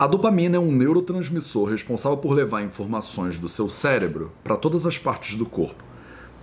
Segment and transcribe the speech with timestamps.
[0.00, 4.96] A dopamina é um neurotransmissor responsável por levar informações do seu cérebro para todas as
[4.96, 5.84] partes do corpo.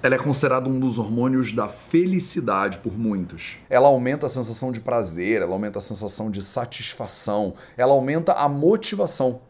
[0.03, 3.57] Ela é considerada um dos hormônios da felicidade por muitos.
[3.67, 8.47] Ela aumenta a sensação de prazer, ela aumenta a sensação de satisfação, ela aumenta a
[8.47, 9.41] motivação.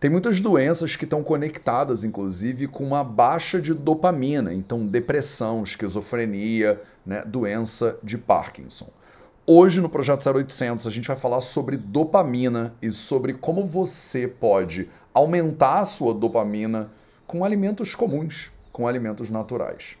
[0.00, 6.82] Tem muitas doenças que estão conectadas, inclusive, com uma baixa de dopamina, então depressão, esquizofrenia,
[7.06, 8.88] né, doença de Parkinson.
[9.48, 14.90] Hoje no Projeto 0800 a gente vai falar sobre dopamina e sobre como você pode
[15.14, 16.90] aumentar a sua dopamina
[17.28, 19.98] com alimentos comuns, com alimentos naturais.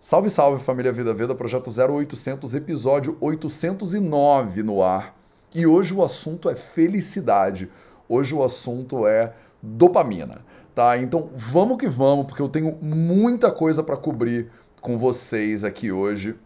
[0.00, 5.12] Salve, salve família Vida Veda, Projeto 0800, episódio 809 no ar.
[5.52, 7.68] E hoje o assunto é felicidade.
[8.08, 10.96] Hoje o assunto é dopamina, tá?
[10.96, 16.36] Então vamos que vamos, porque eu tenho muita coisa para cobrir com vocês aqui hoje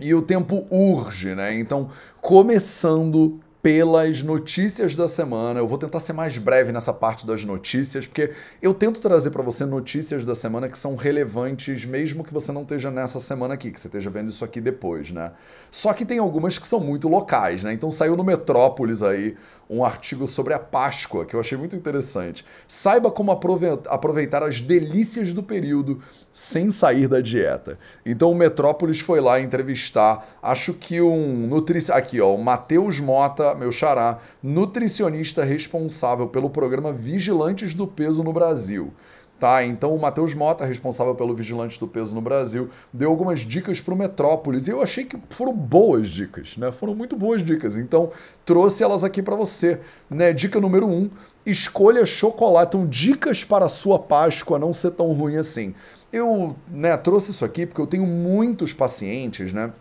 [0.00, 1.54] e o tempo urge, né?
[1.58, 1.90] Então,
[2.20, 5.58] começando pelas notícias da semana.
[5.58, 8.30] Eu vou tentar ser mais breve nessa parte das notícias, porque
[8.60, 12.60] eu tento trazer para você notícias da semana que são relevantes, mesmo que você não
[12.60, 15.32] esteja nessa semana aqui, que você esteja vendo isso aqui depois, né?
[15.70, 17.72] Só que tem algumas que são muito locais, né?
[17.72, 19.34] Então saiu no Metrópolis aí
[19.70, 22.44] um artigo sobre a Páscoa, que eu achei muito interessante.
[22.68, 26.02] Saiba como aproveitar as delícias do período
[26.34, 27.78] sem sair da dieta.
[28.04, 33.54] Então o Metrópolis foi lá entrevistar, acho que um nutricionista, aqui ó, o Matheus Mota,
[33.54, 38.92] meu xará, nutricionista responsável pelo programa Vigilantes do Peso no Brasil.
[39.38, 43.80] Tá, então o Matheus Mota, responsável pelo Vigilante do Peso no Brasil, deu algumas dicas
[43.80, 46.72] para o Metrópolis e eu achei que foram boas dicas, né?
[46.72, 47.76] Foram muito boas dicas.
[47.76, 48.10] Então
[48.44, 50.32] trouxe elas aqui para você, né?
[50.32, 51.10] Dica número um:
[51.44, 52.76] escolha chocolate.
[52.76, 55.74] Então dicas para a sua Páscoa não ser tão ruim assim.
[56.14, 59.72] Eu né, trouxe isso aqui porque eu tenho muitos pacientes, né?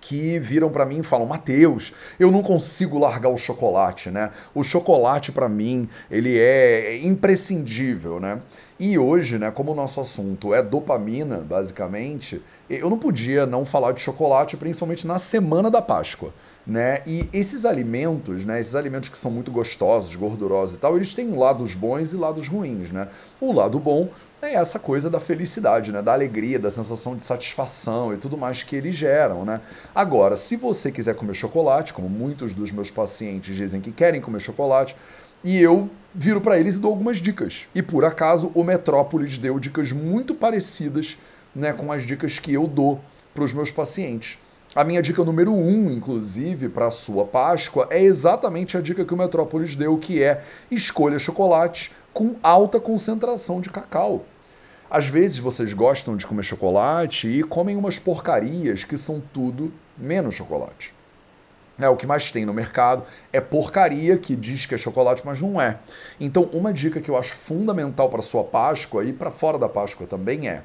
[0.00, 4.30] que viram para mim e falam: "Mateus, eu não consigo largar o chocolate, né?
[4.54, 8.40] O chocolate para mim, ele é imprescindível, né?"
[8.80, 13.90] E hoje, né, como o nosso assunto é dopamina, basicamente, eu não podia não falar
[13.90, 16.32] de chocolate, principalmente na semana da Páscoa.
[16.64, 17.00] Né?
[17.06, 21.34] E esses alimentos, né, esses alimentos que são muito gostosos, gordurosos e tal, eles têm
[21.34, 23.08] lados bons e lados ruins, né?
[23.40, 24.10] O lado bom
[24.40, 28.62] é essa coisa da felicidade, né, da alegria, da sensação de satisfação e tudo mais
[28.62, 29.60] que eles geram, né?
[29.94, 34.40] Agora, se você quiser comer chocolate, como muitos dos meus pacientes dizem que querem comer
[34.40, 34.94] chocolate,
[35.42, 37.66] e eu viro para eles e dou algumas dicas.
[37.74, 41.16] E por acaso o Metrópolis deu dicas muito parecidas
[41.54, 43.00] né, com as dicas que eu dou
[43.34, 44.38] para os meus pacientes.
[44.74, 49.14] A minha dica número um, inclusive, para a sua Páscoa, é exatamente a dica que
[49.14, 54.24] o Metrópolis deu, que é escolha chocolate com alta concentração de cacau.
[54.90, 60.34] Às vezes vocês gostam de comer chocolate e comem umas porcarias que são tudo menos
[60.34, 60.94] chocolate.
[61.78, 65.40] É, o que mais tem no mercado é porcaria que diz que é chocolate, mas
[65.40, 65.78] não é.
[66.18, 70.06] Então, uma dica que eu acho fundamental para sua Páscoa e para fora da Páscoa
[70.06, 70.62] também é,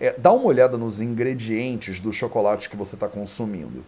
[0.00, 3.84] é dá uma olhada nos ingredientes do chocolate que você está consumindo.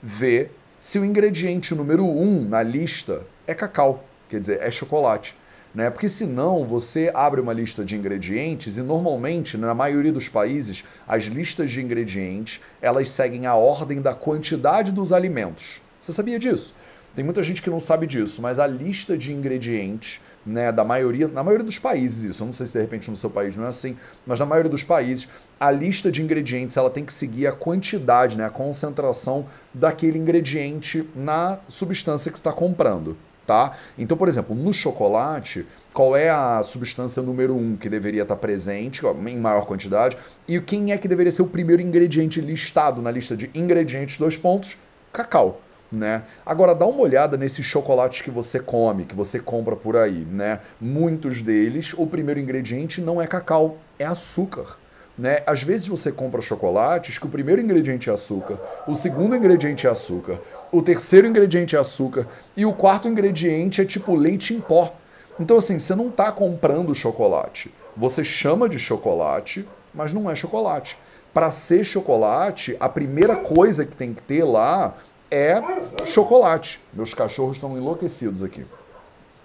[0.00, 5.34] Vê se o ingrediente número um na lista é cacau, quer dizer, é chocolate.
[5.74, 5.88] Né?
[5.88, 11.24] Porque senão você abre uma lista de ingredientes e normalmente, na maioria dos países, as
[11.24, 15.80] listas de ingredientes elas seguem a ordem da quantidade dos alimentos.
[16.00, 16.74] Você sabia disso?
[17.14, 21.28] Tem muita gente que não sabe disso, mas a lista de ingredientes, né, da maioria,
[21.28, 23.64] na maioria dos países isso, eu não sei se de repente no seu país não
[23.64, 25.28] é assim, mas na maioria dos países,
[25.58, 31.08] a lista de ingredientes, ela tem que seguir a quantidade, né, a concentração daquele ingrediente
[31.14, 33.16] na substância que está comprando,
[33.50, 33.76] tá?
[33.98, 39.02] Então, por exemplo, no chocolate, qual é a substância número um que deveria estar presente,
[39.26, 40.16] em maior quantidade,
[40.46, 44.36] e quem é que deveria ser o primeiro ingrediente listado na lista de ingredientes, dois
[44.36, 44.76] pontos,
[45.12, 45.60] cacau
[45.90, 46.22] né?
[46.46, 50.60] Agora dá uma olhada nesses chocolates que você come, que você compra por aí, né?
[50.80, 54.78] Muitos deles, o primeiro ingrediente não é cacau, é açúcar.
[55.20, 55.42] Né?
[55.46, 58.58] Às vezes você compra chocolates que o primeiro ingrediente é açúcar,
[58.88, 60.40] o segundo ingrediente é açúcar,
[60.72, 62.26] o terceiro ingrediente é açúcar
[62.56, 64.94] e o quarto ingrediente é tipo leite em pó.
[65.38, 67.70] Então assim, você não está comprando chocolate.
[67.94, 70.96] Você chama de chocolate, mas não é chocolate.
[71.34, 74.94] Para ser chocolate, a primeira coisa que tem que ter lá
[75.30, 75.62] é
[76.06, 76.80] chocolate.
[76.94, 78.64] Meus cachorros estão enlouquecidos aqui.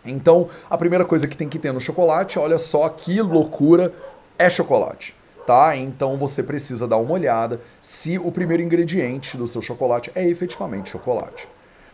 [0.06, 3.94] Então, a primeira coisa que tem que ter no chocolate, olha só que loucura,
[4.40, 5.14] é chocolate.
[5.46, 5.76] Tá?
[5.76, 10.90] Então você precisa dar uma olhada se o primeiro ingrediente do seu chocolate é efetivamente
[10.90, 11.48] chocolate.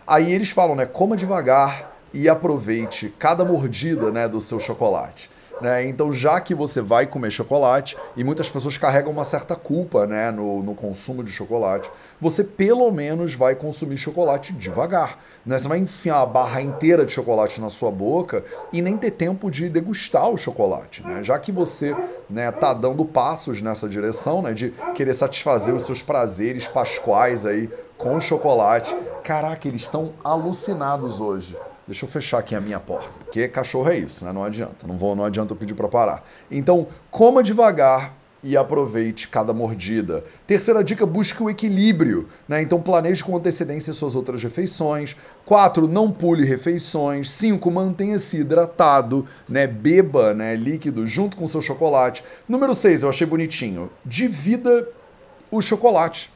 [0.08, 5.30] Aí eles falam, né, coma devagar e aproveite cada mordida, né, do seu chocolate.
[5.62, 5.88] Né?
[5.88, 10.32] Então, já que você vai comer chocolate, e muitas pessoas carregam uma certa culpa né,
[10.32, 15.20] no, no consumo de chocolate, você pelo menos vai consumir chocolate devagar.
[15.46, 15.58] Né?
[15.58, 18.44] Você vai enfiar a barra inteira de chocolate na sua boca
[18.74, 21.04] e nem ter tempo de degustar o chocolate.
[21.04, 21.24] Né?
[21.24, 21.96] Já que você
[22.30, 27.70] né, tá dando passos nessa direção, né, de querer satisfazer os seus prazeres pascuais aí
[27.98, 28.96] com chocolate.
[29.24, 31.56] Caraca, eles estão alucinados hoje.
[31.92, 34.32] Deixa eu fechar aqui a minha porta, porque cachorro é isso, né?
[34.32, 36.26] Não adianta, não vou, não adianta eu pedir para parar.
[36.50, 40.24] Então, coma devagar, e aproveite cada mordida.
[40.48, 42.62] Terceira dica, busque o equilíbrio, né?
[42.62, 45.16] Então planeje com antecedência suas outras refeições.
[45.46, 47.30] Quatro, não pule refeições.
[47.30, 49.68] Cinco, mantenha-se hidratado, né?
[49.68, 52.24] Beba, né, líquido junto com seu chocolate.
[52.50, 53.92] Número seis, eu achei bonitinho.
[54.04, 54.88] Divida
[55.52, 56.32] o chocolate.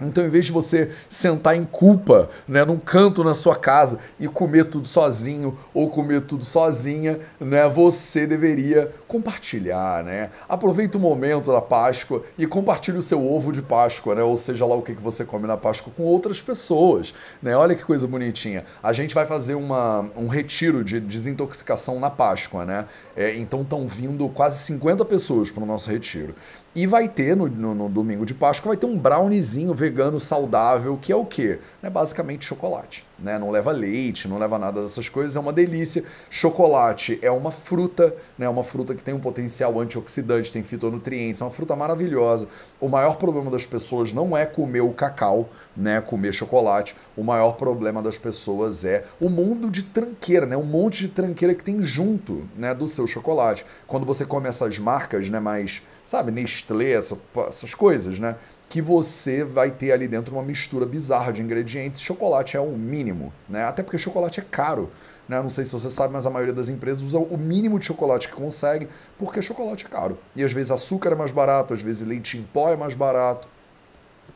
[0.00, 4.26] Então, em vez de você sentar em culpa, né, num canto na sua casa e
[4.26, 10.30] comer tudo sozinho ou comer tudo sozinha, né, você deveria compartilhar, né?
[10.48, 14.22] Aproveita o momento da Páscoa e compartilhe o seu ovo de Páscoa, né?
[14.22, 17.56] Ou seja lá o que você come na Páscoa com outras pessoas, né?
[17.56, 18.64] Olha que coisa bonitinha.
[18.82, 22.86] A gente vai fazer uma, um retiro de desintoxicação na Páscoa, né?
[23.16, 26.34] É, então estão vindo quase 50 pessoas para o nosso retiro.
[26.74, 30.98] E vai ter, no, no, no, domingo de Páscoa, vai ter um browniezinho vegano saudável,
[31.00, 31.58] que é o quê?
[31.82, 33.04] É basicamente chocolate.
[33.18, 33.38] Né?
[33.38, 36.02] Não leva leite, não leva nada dessas coisas, é uma delícia.
[36.30, 38.48] Chocolate é uma fruta, né?
[38.48, 42.48] uma fruta que tem um potencial antioxidante, tem fitonutrientes, é uma fruta maravilhosa.
[42.80, 46.94] O maior problema das pessoas não é comer o cacau, né, comer chocolate.
[47.16, 51.54] O maior problema das pessoas é o mundo de tranqueira, né, um monte de tranqueira
[51.54, 53.64] que tem junto, né, do seu chocolate.
[53.86, 57.18] Quando você come essas marcas, né, mais, sabe, Nestlé, essa,
[57.48, 58.36] essas coisas, né,
[58.68, 62.00] que você vai ter ali dentro uma mistura bizarra de ingredientes.
[62.00, 63.64] Chocolate é o mínimo, né?
[63.64, 64.90] Até porque chocolate é caro.
[65.28, 65.40] Né?
[65.40, 68.28] Não sei se você sabe, mas a maioria das empresas usa o mínimo de chocolate
[68.28, 68.88] que consegue,
[69.18, 70.18] porque chocolate é caro.
[70.34, 73.46] E às vezes açúcar é mais barato, às vezes leite em pó é mais barato.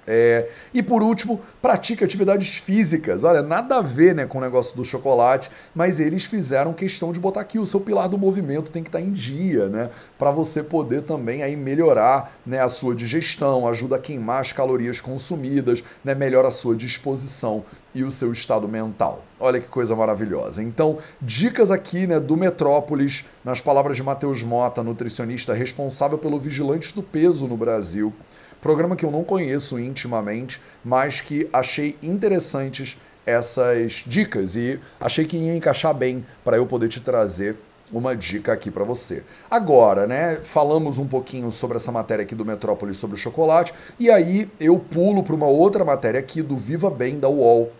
[0.06, 3.24] É, e por último, pratique atividades físicas.
[3.24, 7.18] Olha, nada a ver né, com o negócio do chocolate, mas eles fizeram questão de
[7.18, 9.90] botar aqui o seu pilar do movimento tem que estar tá em dia, né?
[10.16, 15.00] Para você poder também aí melhorar né, a sua digestão, ajuda a queimar as calorias
[15.00, 19.24] consumidas, né, melhora a sua disposição e o seu estado mental.
[19.40, 20.62] Olha que coisa maravilhosa.
[20.62, 26.92] Então, dicas aqui né, do Metrópolis, nas palavras de Matheus Mota, nutricionista responsável pelo Vigilantes
[26.92, 28.12] do Peso no Brasil.
[28.66, 35.36] Programa que eu não conheço intimamente, mas que achei interessantes essas dicas e achei que
[35.36, 37.54] ia encaixar bem para eu poder te trazer
[37.92, 39.22] uma dica aqui para você.
[39.48, 44.10] Agora, né, falamos um pouquinho sobre essa matéria aqui do Metrópolis sobre o chocolate, e
[44.10, 47.70] aí eu pulo para uma outra matéria aqui do Viva Bem da UOL,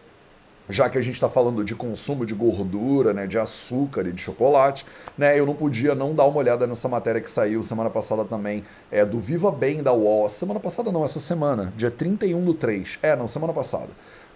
[0.69, 4.21] já que a gente está falando de consumo de gordura, né, de açúcar e de
[4.21, 4.85] chocolate,
[5.17, 8.65] né, eu não podia não dar uma olhada nessa matéria que saiu semana passada também,
[8.91, 10.29] é do Viva Bem da UOL.
[10.29, 12.99] Semana passada não, essa semana, dia 31 do 3.
[13.03, 13.89] É, não, semana passada.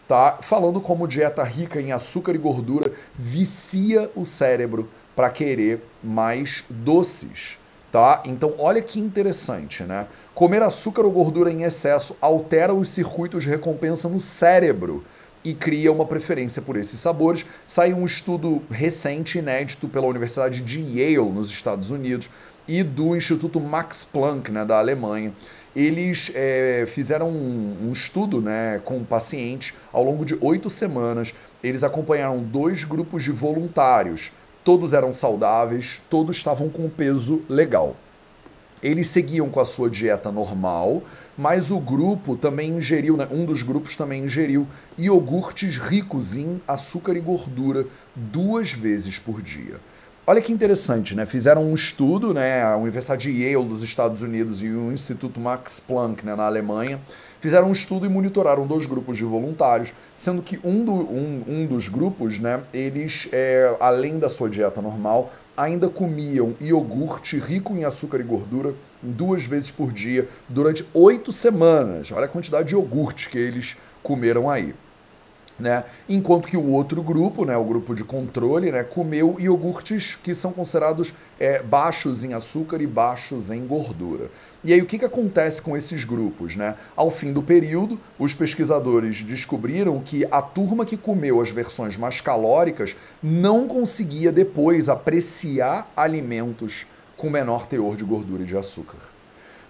[0.06, 6.64] Tá falando como dieta rica em açúcar e gordura vicia o cérebro para querer mais
[6.68, 7.58] doces.
[7.92, 8.22] Tá?
[8.24, 10.06] Então, olha que interessante, né?
[10.32, 15.04] Comer açúcar ou gordura em excesso altera os circuitos de recompensa no cérebro
[15.44, 17.44] e cria uma preferência por esses sabores.
[17.66, 22.28] Saiu um estudo recente, inédito, pela Universidade de Yale, nos Estados Unidos,
[22.68, 25.32] e do Instituto Max Planck, né, da Alemanha.
[25.74, 31.32] Eles é, fizeram um, um, estudo né, com pacientes ao longo de oito semanas.
[31.62, 34.32] Eles acompanharam dois grupos de voluntários.
[34.64, 37.96] Todos eram saudáveis, todos estavam com peso legal.
[38.82, 41.02] Eles seguiam com a sua dieta normal,
[41.40, 44.66] mas o grupo também ingeriu, né, um dos grupos também ingeriu
[44.98, 49.76] iogurtes ricos em açúcar e gordura duas vezes por dia.
[50.26, 51.24] Olha que interessante, né?
[51.24, 52.62] Fizeram um estudo, né?
[52.62, 57.00] A Universidade de Yale dos Estados Unidos e o Instituto Max Planck, né, na Alemanha,
[57.40, 61.66] fizeram um estudo e monitoraram dois grupos de voluntários, sendo que um, do, um, um
[61.66, 67.84] dos grupos, né, eles, é, além da sua dieta normal, ainda comiam iogurte rico em
[67.84, 72.10] açúcar e gordura duas vezes por dia durante oito semanas.
[72.12, 74.74] Olha a quantidade de iogurte que eles comeram aí.
[75.60, 75.84] Né?
[76.08, 80.52] Enquanto que o outro grupo, né, o grupo de controle, né, comeu iogurtes que são
[80.52, 84.30] considerados é, baixos em açúcar e baixos em gordura.
[84.64, 86.56] E aí o que, que acontece com esses grupos?
[86.56, 86.74] Né?
[86.96, 92.20] Ao fim do período, os pesquisadores descobriram que a turma que comeu as versões mais
[92.20, 96.86] calóricas não conseguia depois apreciar alimentos
[97.20, 98.96] com menor teor de gordura e de açúcar.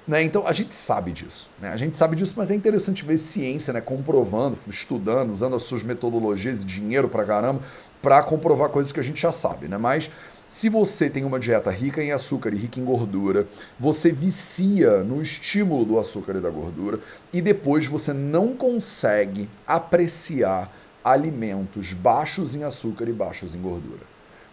[0.07, 0.23] Né?
[0.23, 1.51] Então a gente sabe disso.
[1.61, 1.69] Né?
[1.69, 3.81] A gente sabe disso, mas é interessante ver ciência né?
[3.81, 7.61] comprovando, estudando, usando as suas metodologias e dinheiro pra caramba
[8.01, 9.67] para comprovar coisas que a gente já sabe.
[9.67, 9.77] Né?
[9.77, 10.11] Mas
[10.51, 13.47] Se você tem uma dieta rica em açúcar e rica em gordura,
[13.79, 16.99] você vicia no estímulo do açúcar e da gordura
[17.33, 20.69] e depois você não consegue apreciar
[21.05, 24.10] alimentos baixos em açúcar e baixos em gordura.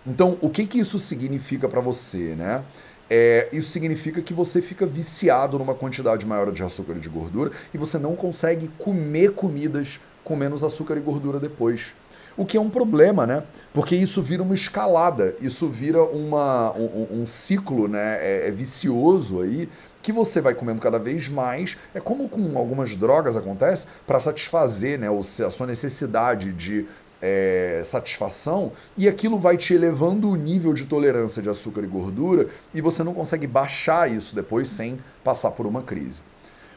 [0.08, 2.64] Então, o que, que isso significa para você, né?
[3.10, 7.52] É, isso significa que você fica viciado numa quantidade maior de açúcar e de gordura
[7.74, 11.94] e você não consegue comer comidas com menos açúcar e gordura depois.
[12.36, 13.44] O que é um problema, né?
[13.74, 18.18] Porque isso vira uma escalada, isso vira uma, um, um ciclo né?
[18.22, 19.68] É, é vicioso aí,
[20.04, 21.78] que você vai comendo cada vez mais.
[21.94, 26.86] É como com algumas drogas acontece, para satisfazer né, a sua necessidade de
[27.22, 32.48] é, satisfação e aquilo vai te elevando o nível de tolerância de açúcar e gordura
[32.74, 36.22] e você não consegue baixar isso depois sem passar por uma crise.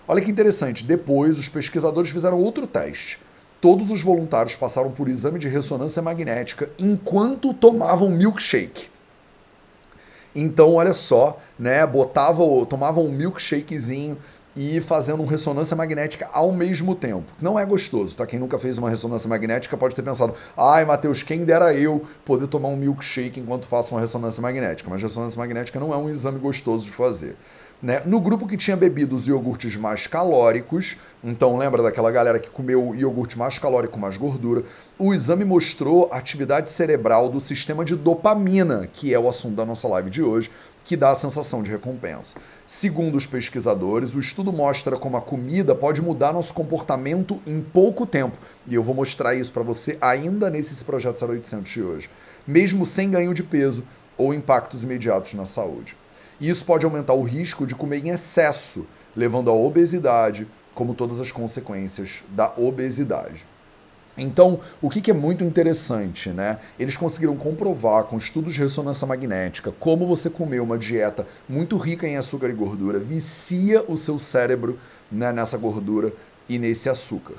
[0.08, 3.20] Olha que interessante, depois os pesquisadores fizeram outro teste
[3.60, 8.88] todos os voluntários passaram por exame de ressonância magnética enquanto tomavam milkshake.
[10.34, 11.84] Então, olha só, né?
[11.86, 14.16] Botava, tomavam um milkshakezinho
[14.56, 17.24] e fazendo uma ressonância magnética ao mesmo tempo.
[17.40, 18.26] Não é gostoso, tá?
[18.26, 22.46] Quem nunca fez uma ressonância magnética pode ter pensado: ai, Matheus, quem dera eu poder
[22.46, 24.88] tomar um milkshake enquanto faço uma ressonância magnética.
[24.90, 27.36] Mas ressonância magnética não é um exame gostoso de fazer.
[27.82, 28.02] Né?
[28.04, 32.94] No grupo que tinha bebido os iogurtes mais calóricos, então lembra daquela galera que comeu
[32.94, 34.62] iogurte mais calórico, mais gordura,
[34.98, 39.88] o exame mostrou atividade cerebral do sistema de dopamina, que é o assunto da nossa
[39.88, 40.50] live de hoje,
[40.84, 42.40] que dá a sensação de recompensa.
[42.66, 48.06] Segundo os pesquisadores, o estudo mostra como a comida pode mudar nosso comportamento em pouco
[48.06, 52.10] tempo, e eu vou mostrar isso para você ainda nesse projeto 0800 de hoje,
[52.46, 53.84] mesmo sem ganho de peso
[54.16, 55.96] ou impactos imediatos na saúde.
[56.40, 61.20] E isso pode aumentar o risco de comer em excesso, levando à obesidade, como todas
[61.20, 63.49] as consequências da obesidade.
[64.18, 66.58] Então, o que, que, é muito interessante, né?
[66.78, 72.06] Eles conseguiram comprovar com estudos de ressonância magnética como você comer uma dieta muito rica
[72.06, 74.78] em açúcar e gordura vicia o seu cérebro
[75.10, 76.12] né, nessa gordura
[76.48, 77.34] e nesse açúcar.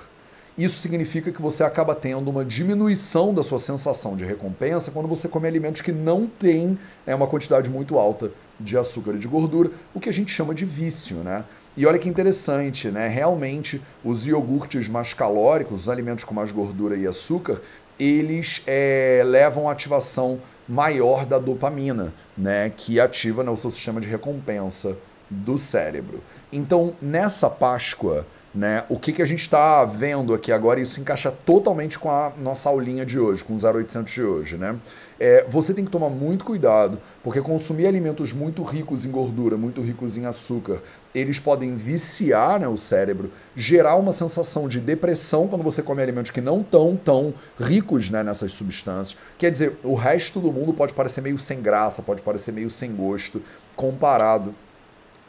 [0.57, 5.27] Isso significa que você acaba tendo uma diminuição da sua sensação de recompensa quando você
[5.27, 9.71] come alimentos que não têm é, uma quantidade muito alta de açúcar e de gordura,
[9.93, 11.43] o que a gente chama de vício, né?
[11.75, 13.07] E olha que interessante, né?
[13.07, 17.61] Realmente, os iogurtes mais calóricos, os alimentos com mais gordura e açúcar,
[17.99, 22.69] eles é, levam a ativação maior da dopamina, né?
[22.75, 24.97] Que ativa né, o seu sistema de recompensa
[25.29, 26.21] do cérebro.
[26.51, 31.31] Então, nessa Páscoa, né, o que, que a gente está vendo aqui agora, isso encaixa
[31.31, 34.77] totalmente com a nossa aulinha de hoje, com o 0800 de hoje, né?
[35.21, 39.79] é, você tem que tomar muito cuidado, porque consumir alimentos muito ricos em gordura, muito
[39.79, 40.81] ricos em açúcar,
[41.13, 46.31] eles podem viciar né, o cérebro, gerar uma sensação de depressão quando você come alimentos
[46.31, 49.15] que não estão tão ricos né, nessas substâncias.
[49.37, 52.91] Quer dizer, o resto do mundo pode parecer meio sem graça, pode parecer meio sem
[52.91, 53.43] gosto,
[53.75, 54.55] comparado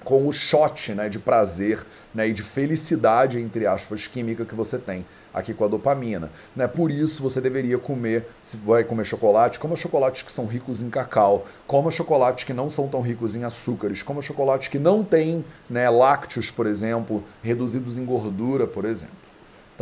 [0.04, 4.78] com o shot né, de prazer né, e de felicidade, entre aspas, química que você
[4.78, 6.30] tem aqui com a dopamina.
[6.54, 6.66] Né?
[6.66, 10.90] Por isso você deveria comer, se vai comer chocolate, coma chocolates que são ricos em
[10.90, 15.44] cacau, coma chocolates que não são tão ricos em açúcares, coma chocolates que não têm
[15.68, 19.22] né, lácteos, por exemplo, reduzidos em gordura, por exemplo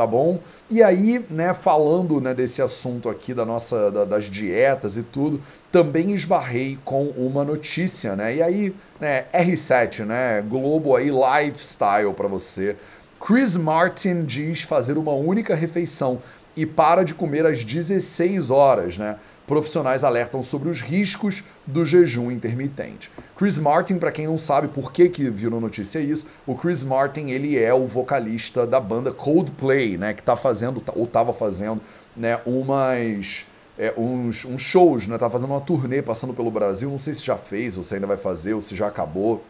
[0.00, 0.39] tá bom?
[0.71, 5.43] E aí, né, falando né, desse assunto aqui da nossa da, das dietas e tudo,
[5.71, 8.37] também esbarrei com uma notícia, né?
[8.37, 12.77] E aí, né, R7, né, Globo aí lifestyle para você.
[13.21, 16.21] Chris Martin diz fazer uma única refeição
[16.57, 19.17] e para de comer às 16 horas, né?
[19.47, 23.11] Profissionais alertam sobre os riscos do jejum intermitente.
[23.37, 27.31] Chris Martin, para quem não sabe por que que virou notícia isso, o Chris Martin,
[27.31, 31.81] ele é o vocalista da banda Coldplay, né, que tá fazendo ou tava fazendo,
[32.17, 33.47] né, umas
[33.80, 35.16] é, uns, uns shows, né?
[35.16, 38.06] Tá fazendo uma turnê passando pelo Brasil, não sei se já fez ou se ainda
[38.06, 39.42] vai fazer ou se já acabou,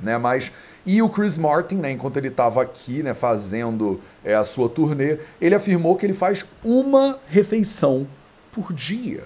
[0.00, 0.16] né?
[0.16, 0.52] Mas
[0.86, 5.18] e o Chris Martin, né, enquanto ele estava aqui, né, fazendo é, a sua turnê,
[5.40, 8.06] ele afirmou que ele faz uma refeição
[8.52, 9.24] por dia.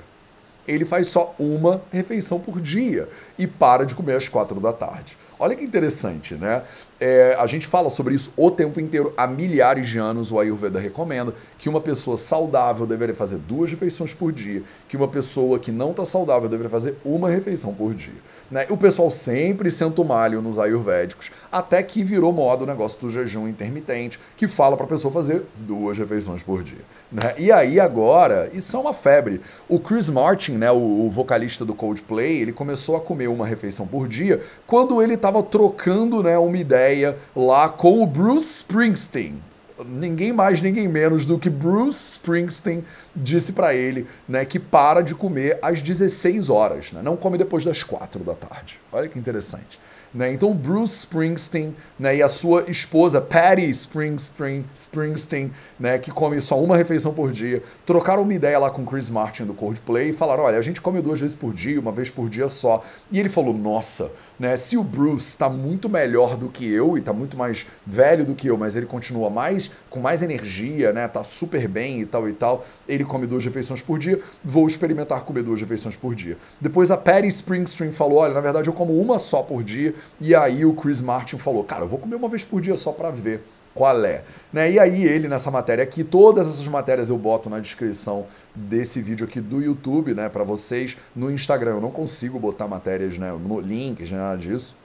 [0.66, 3.08] Ele faz só uma refeição por dia
[3.42, 5.16] e para de comer às quatro da tarde.
[5.38, 6.62] Olha que interessante, né?
[7.00, 9.12] É, a gente fala sobre isso o tempo inteiro.
[9.16, 14.14] Há milhares de anos o Ayurveda recomenda que uma pessoa saudável deveria fazer duas refeições
[14.14, 18.14] por dia, que uma pessoa que não está saudável deveria fazer uma refeição por dia.
[18.52, 18.66] Né?
[18.68, 23.08] O pessoal sempre senta o malho nos ayurvédicos, até que virou moda o negócio do
[23.08, 26.84] jejum intermitente, que fala para a pessoa fazer duas refeições por dia.
[27.11, 27.34] Né?
[27.38, 29.40] E aí agora, isso é uma febre.
[29.68, 33.86] O Chris Martin, né, o, o vocalista do Coldplay, ele começou a comer uma refeição
[33.86, 39.40] por dia quando ele estava trocando né, uma ideia lá com o Bruce Springsteen
[39.84, 42.84] ninguém mais, ninguém menos do que Bruce Springsteen
[43.14, 47.00] disse para ele, né, que para de comer às 16 horas, né?
[47.02, 48.78] Não come depois das 4 da tarde.
[48.92, 49.80] Olha que interessante.
[50.14, 50.33] Né?
[50.33, 55.50] Então, Bruce Springsteen né, e a sua esposa, Patty Springsteen, Springsteen
[55.81, 59.45] né, que come só uma refeição por dia, trocaram uma ideia lá com Chris Martin
[59.45, 62.28] do Coldplay e falaram: olha, a gente come duas vezes por dia, uma vez por
[62.28, 62.85] dia só.
[63.11, 64.56] E ele falou: nossa, né?
[64.56, 68.34] Se o Bruce está muito melhor do que eu e está muito mais velho do
[68.34, 71.06] que eu, mas ele continua mais com mais energia, né?
[71.06, 72.66] Tá super bem e tal e tal.
[72.88, 74.20] Ele come duas refeições por dia.
[74.42, 76.37] Vou experimentar comer duas refeições por dia.
[76.61, 79.94] Depois a Patty Springsteen falou: olha, na verdade eu como uma só por dia.
[80.20, 82.90] E aí o Chris Martin falou: cara, eu vou comer uma vez por dia só
[82.90, 83.44] para ver
[83.75, 84.23] qual é.
[84.52, 84.73] Né?
[84.73, 89.26] E aí ele nessa matéria aqui, todas essas matérias eu boto na descrição desse vídeo
[89.26, 90.97] aqui do YouTube, né, para vocês.
[91.17, 94.76] No Instagram eu não consigo botar matérias, né, no links, nada disso.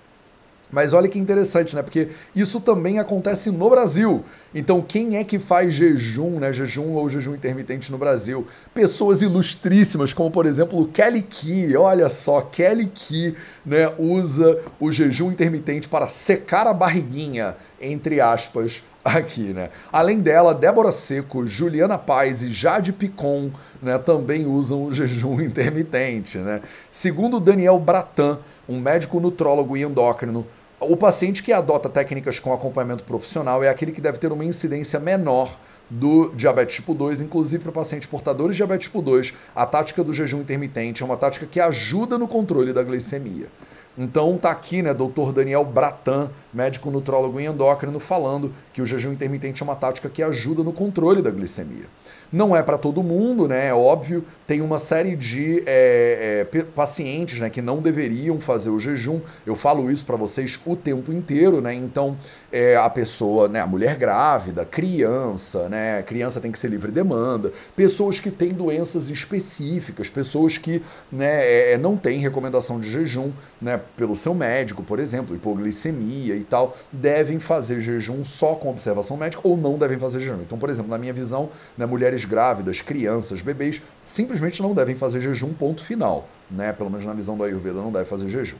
[0.69, 1.81] Mas olha que interessante, né?
[1.81, 4.24] Porque isso também acontece no Brasil.
[4.53, 6.51] Então, quem é que faz jejum, né?
[6.51, 8.45] Jejum ou jejum intermitente no Brasil?
[8.74, 11.75] Pessoas ilustríssimas, como por exemplo Kelly Key.
[11.77, 18.83] Olha só, Kelly Key, né, usa o jejum intermitente para secar a barriguinha, entre aspas,
[19.03, 19.69] aqui, né?
[19.91, 26.38] Além dela, Débora Seco, Juliana Paz e Jade Picon, né, também usam o jejum intermitente,
[26.38, 26.62] né?
[26.91, 30.45] Segundo Daniel Bratan, um médico nutrólogo e endócrino,
[30.79, 35.00] o paciente que adota técnicas com acompanhamento profissional é aquele que deve ter uma incidência
[35.00, 35.57] menor
[35.89, 40.13] do diabetes tipo 2, inclusive para pacientes portadores de diabetes tipo 2, a tática do
[40.13, 43.47] jejum intermitente é uma tática que ajuda no controle da glicemia.
[43.97, 49.12] Então tá aqui, né, doutor Daniel Bratan, médico nutrólogo e endócrino, falando que o jejum
[49.12, 51.86] intermitente é uma tática que ajuda no controle da glicemia.
[52.31, 53.67] Não é para todo mundo, né?
[53.67, 58.79] É óbvio, tem uma série de é, é, pacientes né, que não deveriam fazer o
[58.79, 59.19] jejum.
[59.46, 61.74] Eu falo isso para vocês o tempo inteiro, né?
[61.74, 62.17] Então,
[62.51, 66.01] é, a pessoa, né, a mulher grávida, criança, né?
[66.03, 70.81] Criança tem que ser livre demanda, pessoas que têm doenças específicas, pessoas que
[71.12, 73.31] né, é, não têm recomendação de jejum,
[73.62, 79.17] né, pelo seu médico, por exemplo, hipoglicemia e tal, devem fazer jejum só com observação
[79.17, 80.41] médica ou não devem fazer jejum.
[80.41, 85.21] Então, por exemplo, na minha visão, né, mulheres grávidas, crianças, bebês, simplesmente não devem fazer
[85.21, 86.27] jejum, ponto final.
[86.50, 86.71] Né?
[86.74, 88.57] Pelo menos na visão do Ayurveda, não deve fazer jejum.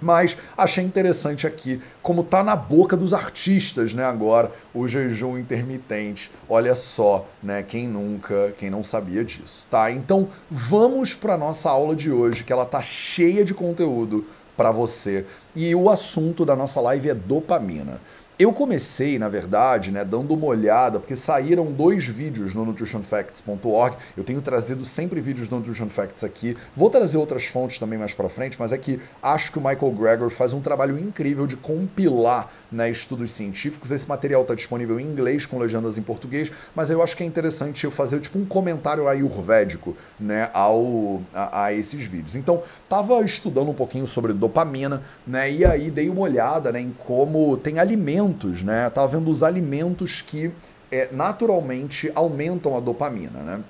[0.00, 6.30] Mas achei interessante aqui como tá na boca dos artistas, né, agora, o jejum intermitente.
[6.48, 9.90] Olha só, né, quem nunca, quem não sabia disso, tá?
[9.90, 15.24] Então, vamos para nossa aula de hoje, que ela tá cheia de conteúdo para você.
[15.54, 18.00] E o assunto da nossa live é dopamina.
[18.38, 23.96] Eu comecei, na verdade, né, dando uma olhada, porque saíram dois vídeos no nutritionfacts.org.
[24.14, 26.54] Eu tenho trazido sempre vídeos do Nutrition Facts aqui.
[26.76, 29.90] Vou trazer outras fontes também mais para frente, mas é que acho que o Michael
[29.92, 33.90] Gregor faz um trabalho incrível de compilar né, estudos científicos.
[33.90, 37.26] Esse material está disponível em inglês com legendas em português, mas eu acho que é
[37.26, 42.34] interessante eu fazer tipo um comentário ayurvédico, né, ao a, a esses vídeos.
[42.34, 46.94] Então, tava estudando um pouquinho sobre dopamina, né, e aí dei uma olhada, né, em
[46.98, 50.50] como tem alimentos, né, tava vendo os alimentos que
[50.90, 53.60] é, naturalmente aumentam a dopamina, né.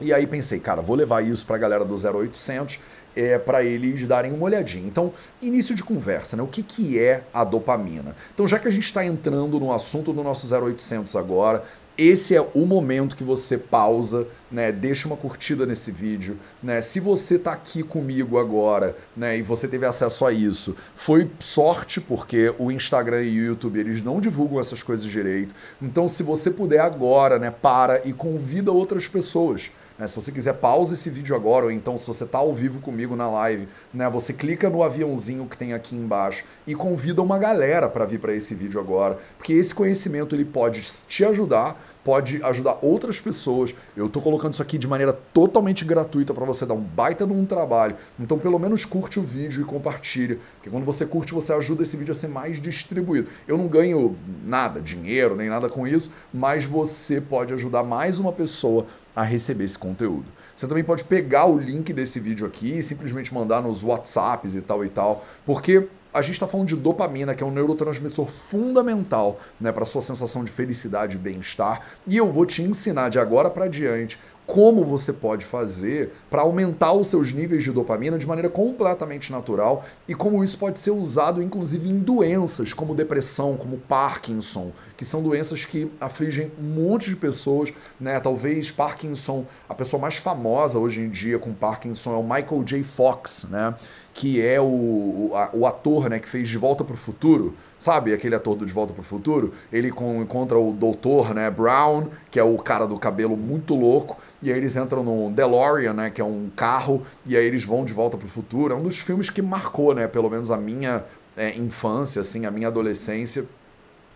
[0.00, 2.78] E aí pensei, cara, vou levar isso para a galera do 0800
[3.14, 4.86] é, para eles darem uma olhadinha.
[4.86, 6.42] Então, início de conversa, né?
[6.42, 8.16] O que, que é a dopamina?
[8.34, 11.64] Então, já que a gente está entrando no assunto do nosso 0800 agora,
[11.98, 14.72] esse é o momento que você pausa, né?
[14.72, 16.80] Deixa uma curtida nesse vídeo, né?
[16.80, 19.36] Se você está aqui comigo agora, né?
[19.36, 24.02] E você teve acesso a isso, foi sorte porque o Instagram e o YouTube eles
[24.02, 25.54] não divulgam essas coisas direito.
[25.82, 27.50] Então, se você puder agora, né?
[27.50, 30.06] Para e convida outras pessoas né?
[30.06, 33.14] Se você quiser, pausa esse vídeo agora, ou então se você está ao vivo comigo
[33.14, 34.08] na live, né?
[34.08, 38.34] você clica no aviãozinho que tem aqui embaixo e convida uma galera para vir para
[38.34, 43.74] esse vídeo agora, porque esse conhecimento ele pode te ajudar pode ajudar outras pessoas.
[43.96, 47.32] Eu estou colocando isso aqui de maneira totalmente gratuita para você dar um baita de
[47.32, 47.96] um trabalho.
[48.18, 51.96] Então, pelo menos curte o vídeo e compartilha, porque quando você curte, você ajuda esse
[51.96, 53.28] vídeo a ser mais distribuído.
[53.46, 58.32] Eu não ganho nada, dinheiro, nem nada com isso, mas você pode ajudar mais uma
[58.32, 60.26] pessoa a receber esse conteúdo.
[60.54, 64.60] Você também pode pegar o link desse vídeo aqui e simplesmente mandar nos WhatsApps e
[64.60, 69.40] tal e tal, porque a gente está falando de dopamina, que é um neurotransmissor fundamental
[69.60, 71.86] né, para sua sensação de felicidade e bem-estar.
[72.06, 74.18] E eu vou te ensinar de agora para diante
[74.50, 79.84] como você pode fazer para aumentar os seus níveis de dopamina de maneira completamente natural
[80.08, 85.22] e como isso pode ser usado inclusive em doenças como depressão, como Parkinson, que são
[85.22, 88.18] doenças que afligem um monte de pessoas, né?
[88.18, 92.82] Talvez Parkinson, a pessoa mais famosa hoje em dia com Parkinson é o Michael J.
[92.82, 93.72] Fox, né?
[94.12, 98.12] Que é o, o, o ator, né, que fez De Volta para o Futuro, Sabe
[98.12, 99.54] aquele ator do De Volta para o Futuro?
[99.72, 104.18] Ele com, encontra o doutor, né, Brown, que é o cara do cabelo muito louco,
[104.42, 107.84] e aí eles entram no DeLorean, né, que é um carro, e aí eles vão
[107.84, 108.72] de volta para o futuro.
[108.72, 111.04] É um dos filmes que marcou, né, pelo menos a minha
[111.36, 113.44] é, infância, assim, a minha adolescência.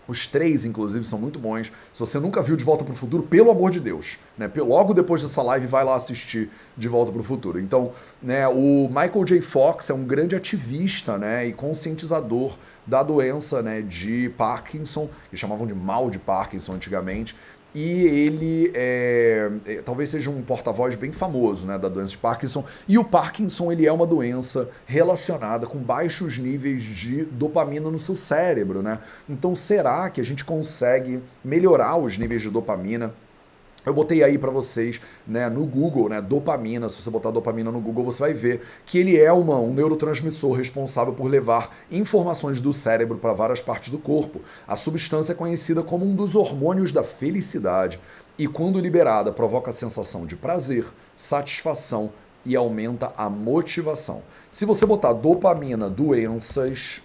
[0.06, 1.72] Os três, inclusive, são muito bons.
[1.90, 4.50] Se você nunca viu De Volta para o Futuro, pelo amor de Deus, né?
[4.56, 7.58] Logo depois dessa live, vai lá assistir De Volta para o Futuro.
[7.58, 7.90] Então,
[8.22, 9.40] né, o Michael J.
[9.40, 12.56] Fox é um grande ativista, né, e conscientizador
[12.87, 17.34] da doença, né, de Parkinson, que chamavam de mal de Parkinson antigamente
[17.74, 22.64] e ele é, é, talvez seja um porta-voz bem famoso né, da doença de Parkinson.
[22.87, 28.16] E o Parkinson ele é uma doença relacionada com baixos níveis de dopamina no seu
[28.16, 28.80] cérebro.
[28.80, 28.98] Né?
[29.28, 33.12] Então, será que a gente consegue melhorar os níveis de dopamina?
[33.84, 36.88] Eu botei aí para vocês, né, no Google, né, dopamina.
[36.88, 40.56] Se você botar dopamina no Google, você vai ver que ele é uma, um neurotransmissor
[40.56, 44.40] responsável por levar informações do cérebro para várias partes do corpo.
[44.66, 48.00] A substância é conhecida como um dos hormônios da felicidade
[48.38, 52.10] e, quando liberada, provoca a sensação de prazer, satisfação
[52.44, 54.22] e aumenta a motivação.
[54.50, 57.02] Se você botar dopamina, doenças,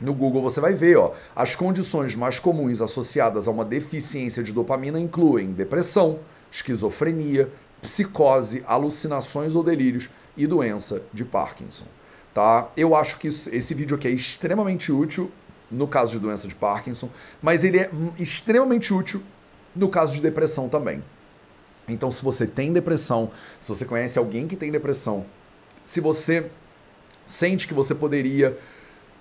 [0.00, 4.52] no Google você vai ver, ó, as condições mais comuns associadas a uma deficiência de
[4.52, 7.50] dopamina incluem depressão, esquizofrenia,
[7.82, 11.86] psicose, alucinações ou delírios e doença de Parkinson.
[12.32, 12.68] Tá?
[12.76, 15.30] Eu acho que esse vídeo aqui é extremamente útil
[15.70, 17.10] no caso de doença de Parkinson,
[17.42, 19.22] mas ele é extremamente útil
[19.74, 21.02] no caso de depressão também.
[21.88, 23.30] Então, se você tem depressão,
[23.60, 25.26] se você conhece alguém que tem depressão,
[25.82, 26.50] se você
[27.26, 28.56] sente que você poderia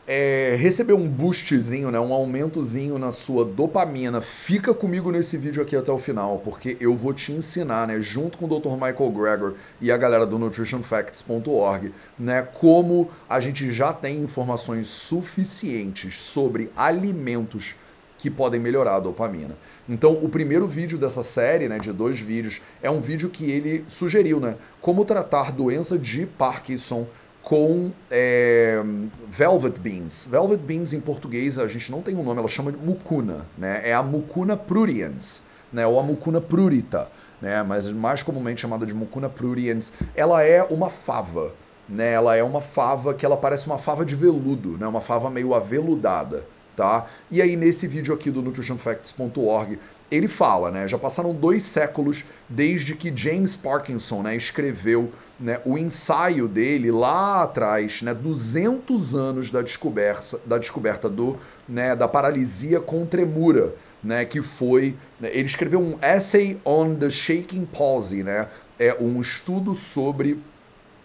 [0.08, 5.76] é, receber um boostzinho, né, um aumentozinho na sua dopamina, fica comigo nesse vídeo aqui
[5.76, 8.72] até o final, porque eu vou te ensinar, né, junto com o Dr.
[8.72, 16.18] Michael Gregor e a galera do nutritionfacts.org, né, como a gente já tem informações suficientes
[16.18, 17.76] sobre alimentos
[18.18, 19.56] que podem melhorar a dopamina.
[19.88, 23.84] Então, o primeiro vídeo dessa série, né, de dois vídeos, é um vídeo que ele
[23.90, 27.06] sugeriu, né, como tratar doença de Parkinson
[27.48, 28.84] com é,
[29.30, 30.28] Velvet Beans.
[30.30, 33.80] Velvet Beans em português a gente não tem um nome, ela chama de mucuna, né?
[33.86, 35.88] É a mucuna pruriens, né?
[35.88, 37.08] Ou a mucuna prurita,
[37.42, 37.64] né?
[37.64, 39.94] Mas mais comumente chamada de mucuna pruriens.
[40.14, 41.54] Ela é uma fava,
[41.88, 42.12] né?
[42.12, 44.86] Ela é uma fava que ela parece uma fava de veludo, né?
[44.86, 46.44] Uma fava meio aveludada,
[46.76, 47.08] tá?
[47.32, 49.80] E aí nesse vídeo aqui do nutritionfacts.org
[50.10, 50.88] ele fala, né?
[50.88, 57.44] Já passaram dois séculos desde que James Parkinson, né, escreveu né, o ensaio dele lá
[57.44, 64.26] atrás, né, 200 anos da descoberta, da descoberta do, né, da paralisia com tremura, né,
[64.26, 68.48] que foi, né, ele escreveu um essay on the shaking palsy, né,
[68.80, 70.40] é um estudo sobre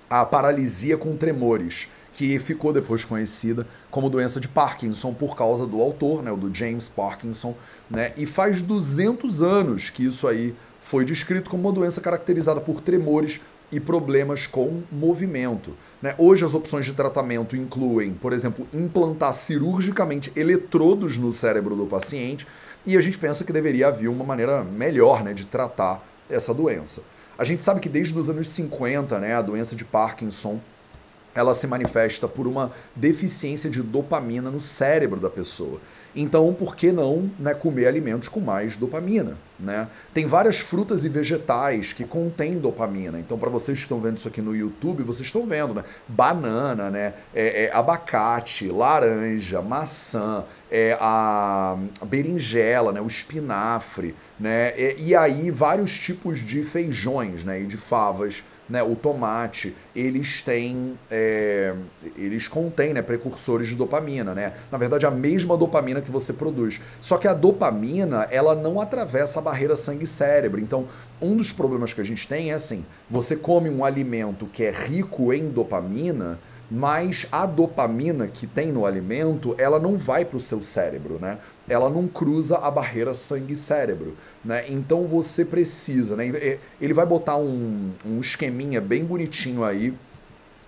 [0.09, 5.81] a paralisia com tremores, que ficou depois conhecida como doença de Parkinson por causa do
[5.81, 7.55] autor, né, o do James Parkinson,
[7.91, 12.81] né, e faz 200 anos que isso aí foi descrito como uma doença caracterizada por
[12.81, 15.73] tremores e problemas com movimento.
[16.03, 16.15] Né?
[16.19, 22.47] Hoje as opções de tratamento incluem, por exemplo, implantar cirurgicamente eletrodos no cérebro do paciente,
[22.85, 27.03] e a gente pensa que deveria haver uma maneira melhor né, de tratar essa doença.
[27.39, 30.61] A gente sabe que desde os anos 50, né, a doença de Parkinson
[31.35, 35.81] ela se manifesta por uma deficiência de dopamina no cérebro da pessoa.
[36.15, 39.37] Então, por que não né, comer alimentos com mais dopamina?
[39.59, 39.89] Né?
[40.13, 43.19] Tem várias frutas e vegetais que contêm dopamina.
[43.19, 45.85] Então, para vocês que estão vendo isso aqui no YouTube, vocês estão vendo, né?
[46.07, 47.15] Banana, né?
[47.33, 53.01] É, é, abacate, laranja, maçã, é, a, berinjela, né?
[53.01, 54.75] o espinafre, né?
[54.77, 57.63] E, e aí vários tipos de feijões né?
[57.63, 61.75] e de favas né, o tomate, eles têm, é,
[62.17, 64.55] eles contêm né, precursores de dopamina, né?
[64.71, 66.81] Na verdade, a mesma dopamina que você produz.
[66.99, 70.59] Só que a dopamina, ela não atravessa a barreira sangue-cérebro.
[70.59, 70.89] Então,
[71.21, 74.71] um dos problemas que a gente tem é assim, você come um alimento que é
[74.71, 76.39] rico em dopamina,
[76.71, 81.39] mas a dopamina que tem no alimento, ela não vai para o seu cérebro, né?
[81.69, 84.65] Ela não cruza a barreira sangue-cérebro, né?
[84.69, 86.59] Então você precisa, né?
[86.81, 89.95] Ele vai botar um, um esqueminha bem bonitinho aí,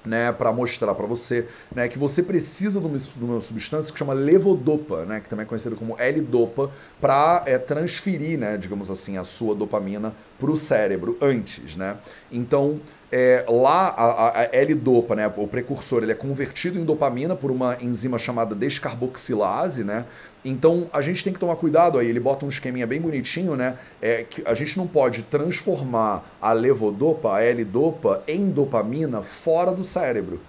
[0.05, 3.99] né, para mostrar para você, né, que você precisa de uma, de uma, substância que
[3.99, 9.17] chama levodopa, né, que também é conhecida como L-dopa, para é, transferir, né, digamos assim,
[9.17, 11.97] a sua dopamina para o cérebro antes, né?
[12.31, 17.51] Então é, lá a, a L-dopa, né, o precursor, ele é convertido em dopamina por
[17.51, 20.05] uma enzima chamada descarboxilase, né?
[20.45, 23.79] Então a gente tem que tomar cuidado aí, ele bota um esqueminha bem bonitinho, né?
[24.03, 29.85] É que a gente não pode transformar a levodopa, a L-dopa, em dopamina fora do
[29.85, 30.41] cérebro.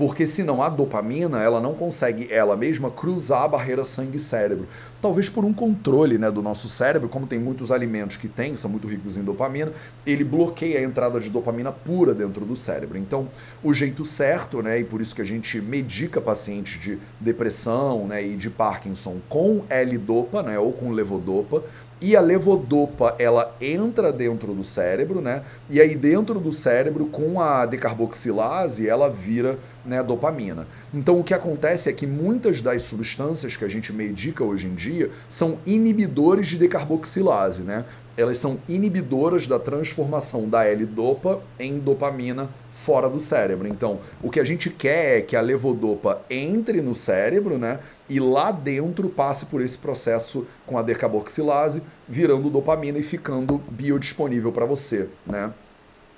[0.00, 4.66] Porque senão a dopamina ela não consegue ela mesma cruzar a barreira sangue-cérebro.
[5.02, 8.60] Talvez por um controle né, do nosso cérebro, como tem muitos alimentos que tem, que
[8.60, 9.70] são muito ricos em dopamina,
[10.06, 12.96] ele bloqueia a entrada de dopamina pura dentro do cérebro.
[12.96, 13.28] Então,
[13.62, 18.24] o jeito certo, né, e por isso que a gente medica pacientes de depressão né,
[18.24, 21.62] e de Parkinson com L-dopa, né, ou com levodopa,
[22.00, 25.42] e a levodopa ela entra dentro do cérebro, né?
[25.68, 30.66] E aí dentro do cérebro com a decarboxilase ela vira né, dopamina.
[30.92, 34.74] Então o que acontece é que muitas das substâncias que a gente medica hoje em
[34.74, 37.84] dia são inibidores de decarboxilase, né?
[38.16, 42.48] Elas são inibidoras da transformação da L-dopa em dopamina
[42.80, 43.68] fora do cérebro.
[43.68, 47.78] Então, o que a gente quer é que a levodopa entre no cérebro, né?
[48.08, 54.50] E lá dentro passe por esse processo com a decarboxilase, virando dopamina e ficando biodisponível
[54.50, 55.52] para você, né?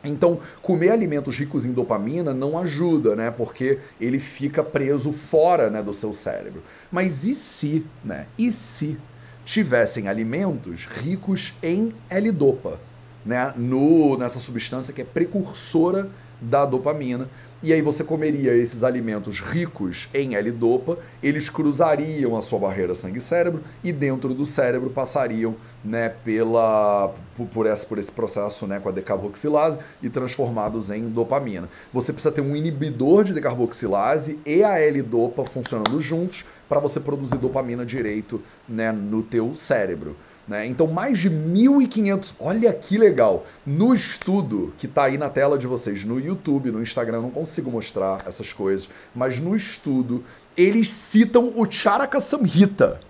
[0.05, 3.31] Então, comer alimentos ricos em dopamina não ajuda, né?
[3.31, 6.63] Porque ele fica preso fora né, do seu cérebro.
[6.91, 8.27] Mas e se, né?
[8.37, 8.97] E se
[9.45, 12.81] tivessem alimentos ricos em L-dopa,
[13.25, 13.53] né?
[13.57, 16.11] No, nessa substância que é precursora
[16.43, 17.29] da dopamina.
[17.63, 23.63] E aí você comeria esses alimentos ricos em L-dopa, eles cruzariam a sua barreira sangue-cérebro
[23.85, 27.15] e dentro do cérebro passariam né, pela,
[27.55, 31.69] por, esse, por esse processo né, com a decarboxilase e transformados em dopamina.
[31.93, 37.37] Você precisa ter um inibidor de decarboxilase e a L-dopa funcionando juntos para você produzir
[37.37, 40.17] dopamina direito né, no teu cérebro.
[40.53, 40.67] Né?
[40.67, 42.35] Então, mais de 1.500.
[42.39, 43.47] Olha que legal!
[43.65, 47.71] No estudo que está aí na tela de vocês, no YouTube, no Instagram, não consigo
[47.71, 50.23] mostrar essas coisas, mas no estudo,
[50.55, 53.01] eles citam o Charaka Samhita.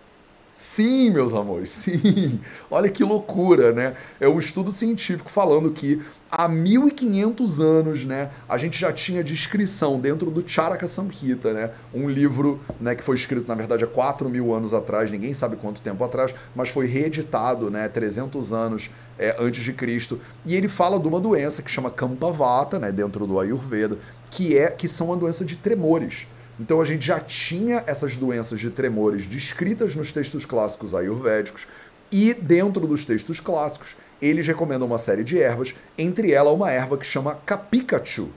[0.52, 2.38] Sim, meus amores, sim.
[2.70, 3.96] Olha que loucura, né?
[4.20, 9.98] É um estudo científico falando que há 1500 anos, né, a gente já tinha descrição
[9.98, 14.30] dentro do Charaka Samhita, né, um livro, né, que foi escrito na verdade há 4
[14.30, 18.88] mil anos atrás, ninguém sabe quanto tempo atrás, mas foi reeditado, né, 300 anos
[19.18, 23.26] é, antes de Cristo, e ele fala de uma doença que chama Kampavata, né, dentro
[23.26, 23.98] do Ayurveda,
[24.30, 26.26] que é que são uma doença de tremores.
[26.60, 31.66] Então a gente já tinha essas doenças de tremores descritas nos textos clássicos ayurvédicos
[32.10, 36.96] e dentro dos textos clássicos eles recomendam uma série de ervas, entre elas uma erva
[36.96, 38.30] que chama Capikachu.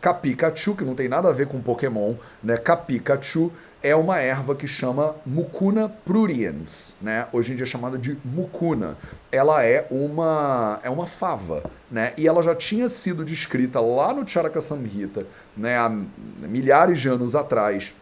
[0.00, 2.58] Capikachu, que não tem nada a ver com Pokémon, né?
[2.58, 3.50] Capikachu
[3.84, 7.26] é uma erva que chama Mucuna pruriens, né?
[7.30, 8.96] Hoje em dia é chamada de mucuna.
[9.30, 12.14] Ela é uma é uma fava, né?
[12.16, 15.94] E ela já tinha sido descrita lá no Charaka Samhita, né, há
[16.40, 17.94] milhares de anos atrás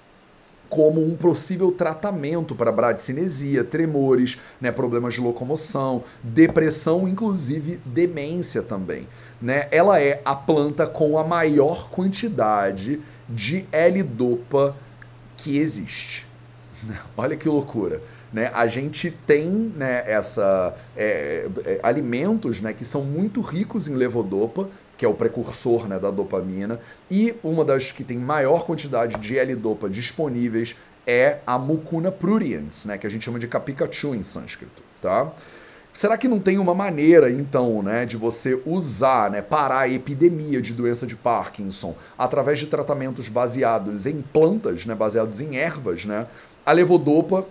[0.68, 9.06] como um possível tratamento para bradicinesia, tremores, né, problemas de locomoção, depressão, inclusive demência também.
[9.40, 9.68] Né?
[9.70, 14.74] Ela é a planta com a maior quantidade de L-dopa
[15.42, 16.26] que existe.
[17.16, 18.00] Olha que loucura.
[18.32, 18.50] Né?
[18.54, 24.68] A gente tem né, essa, é, é, alimentos né, que são muito ricos em levodopa,
[24.96, 29.36] que é o precursor né, da dopamina, e uma das que tem maior quantidade de
[29.36, 30.76] L-dopa disponíveis
[31.06, 35.32] é a Mucuna pruriens, né, que a gente chama de Kapikachu em sânscrito, tá?
[35.92, 40.62] Será que não tem uma maneira, então, né, de você usar, né, parar a epidemia
[40.62, 46.26] de doença de Parkinson através de tratamentos baseados em plantas, né, baseados em ervas, né?
[46.64, 47.44] A levodopa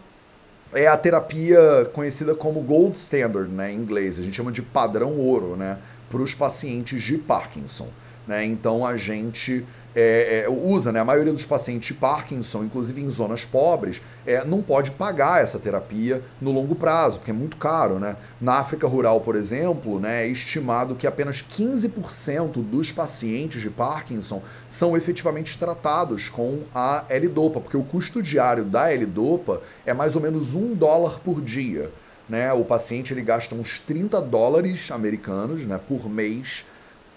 [0.73, 4.17] é a terapia conhecida como gold standard, né, em inglês.
[4.17, 5.77] A gente chama de padrão ouro, né?
[6.12, 7.88] para os pacientes de Parkinson.
[8.27, 8.45] Né?
[8.45, 10.99] Então a gente é, é, usa, né?
[10.99, 15.60] a maioria dos pacientes de Parkinson, inclusive em zonas pobres, é, não pode pagar essa
[15.60, 17.99] terapia no longo prazo, porque é muito caro.
[17.99, 18.15] Né?
[18.39, 24.41] Na África Rural, por exemplo, né, é estimado que apenas 15% dos pacientes de Parkinson
[24.69, 30.21] são efetivamente tratados com a L-Dopa, porque o custo diário da L-Dopa é mais ou
[30.21, 31.91] menos um dólar por dia
[32.32, 36.63] né, o paciente ele gasta uns 30 dólares americanos né, por mês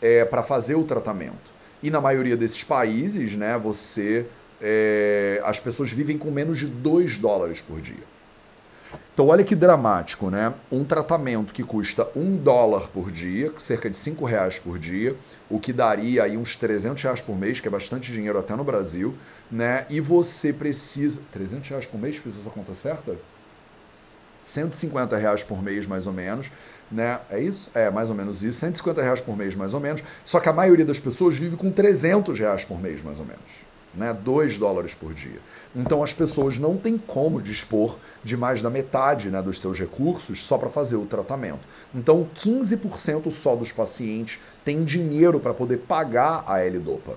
[0.02, 1.53] é, para fazer o tratamento.
[1.84, 4.26] E na maioria desses países, né, você
[4.58, 8.02] é, as pessoas vivem com menos de 2 dólares por dia.
[9.12, 10.54] Então olha que dramático, né?
[10.72, 15.14] Um tratamento que custa um dólar por dia, cerca de 5 reais por dia,
[15.50, 18.64] o que daria aí uns 300 reais por mês, que é bastante dinheiro até no
[18.64, 19.14] Brasil,
[19.50, 19.84] né?
[19.90, 21.20] E você precisa...
[21.32, 22.16] 300 reais por mês?
[22.16, 23.14] Fiz essa conta certa?
[24.42, 26.50] 150 reais por mês, mais ou menos.
[26.90, 27.18] Né?
[27.30, 27.70] É isso?
[27.74, 28.60] É, mais ou menos isso.
[28.60, 30.02] 150 reais por mês, mais ou menos.
[30.24, 33.64] Só que a maioria das pessoas vive com 300 reais por mês, mais ou menos.
[33.94, 34.12] Né?
[34.12, 35.38] 2 dólares por dia.
[35.74, 40.44] Então as pessoas não têm como dispor de mais da metade né, dos seus recursos
[40.44, 41.60] só para fazer o tratamento.
[41.94, 47.16] Então 15% só dos pacientes têm dinheiro para poder pagar a L-Dopa.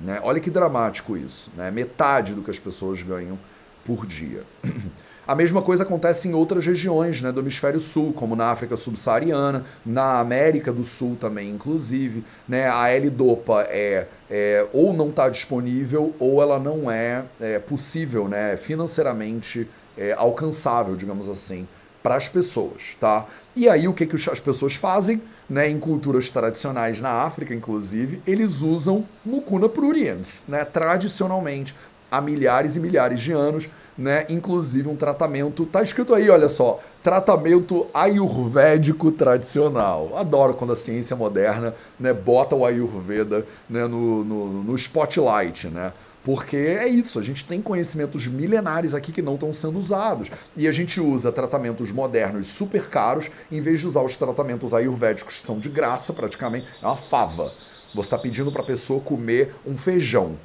[0.00, 0.20] Né?
[0.22, 1.70] Olha que dramático isso, né?
[1.70, 3.38] metade do que as pessoas ganham
[3.84, 4.42] por dia.
[5.28, 9.62] A mesma coisa acontece em outras regiões né, do hemisfério sul, como na África subsaariana,
[9.84, 12.24] na América do Sul também, inclusive.
[12.48, 18.26] Né, a L-Dopa é, é, ou não está disponível ou ela não é, é possível,
[18.26, 21.68] né, financeiramente é, alcançável, digamos assim,
[22.02, 23.26] para as pessoas, tá?
[23.54, 25.20] E aí o que, que as pessoas fazem?
[25.46, 31.74] Né, em culturas tradicionais na África, inclusive, eles usam mucuna pruriens, né, tradicionalmente,
[32.10, 34.24] há milhares e milhares de anos né?
[34.28, 40.16] Inclusive um tratamento, tá escrito aí, olha só, tratamento ayurvédico tradicional.
[40.16, 45.92] Adoro quando a ciência moderna, né, bota o ayurveda, né, no, no, no spotlight, né?
[46.22, 50.30] Porque é isso, a gente tem conhecimentos milenares aqui que não estão sendo usados.
[50.56, 55.36] E a gente usa tratamentos modernos super caros, em vez de usar os tratamentos ayurvédicos
[55.36, 56.66] que são de graça praticamente.
[56.82, 57.54] É uma fava.
[57.94, 60.36] Você está pedindo para a pessoa comer um feijão.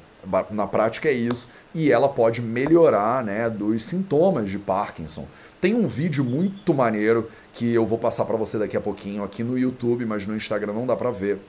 [0.50, 5.26] Na prática é isso, e ela pode melhorar né, dos sintomas de Parkinson.
[5.60, 9.42] Tem um vídeo muito maneiro que eu vou passar para você daqui a pouquinho aqui
[9.42, 11.40] no YouTube, mas no Instagram não dá para ver.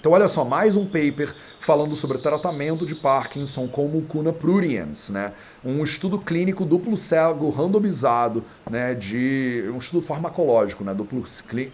[0.00, 5.32] Então olha só, mais um paper falando sobre tratamento de Parkinson com mucuna pruriens, né?
[5.64, 11.24] Um estudo clínico duplo cego randomizado, né, de um estudo farmacológico, né, duplo,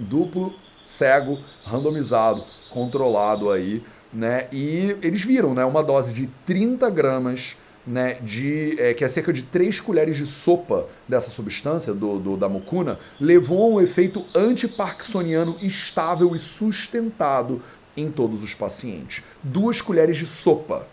[0.01, 4.47] duplo cego randomizado, controlado aí né?
[4.53, 9.33] E eles viram, né, uma dose de 30 gramas né, de, é, que é cerca
[9.33, 14.25] de 3 colheres de sopa dessa substância, do, do da mucuna, levou a um efeito
[14.35, 17.61] antiparkinsoniano estável e sustentado
[17.97, 19.23] em todos os pacientes.
[19.43, 20.87] Duas colheres de sopa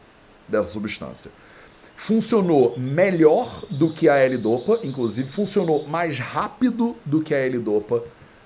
[0.47, 1.31] dessa substância.
[1.95, 8.03] Funcionou melhor do que a L-Dopa, inclusive funcionou mais rápido do que a L-Dopa,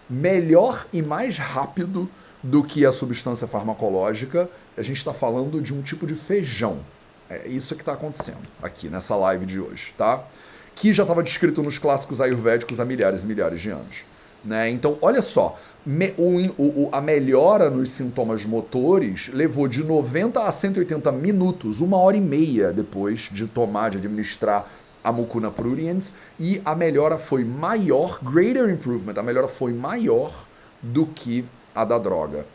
[0.10, 2.10] melhor e mais rápido
[2.44, 6.80] do que a substância farmacológica, a gente está falando de um tipo de feijão.
[7.30, 10.24] É isso que está acontecendo aqui nessa live de hoje, tá?
[10.76, 14.06] Que já estava descrito nos clássicos ayurvédicos há milhares e milhares de anos.
[14.44, 14.70] Né?
[14.70, 20.52] Então, olha só, me, o, o, a melhora nos sintomas motores levou de 90 a
[20.52, 24.70] 180 minutos, uma hora e meia depois de tomar, de administrar
[25.04, 30.46] a mucuna pruriens, e a melhora foi maior, greater improvement, a melhora foi maior
[30.82, 32.46] do que a da droga.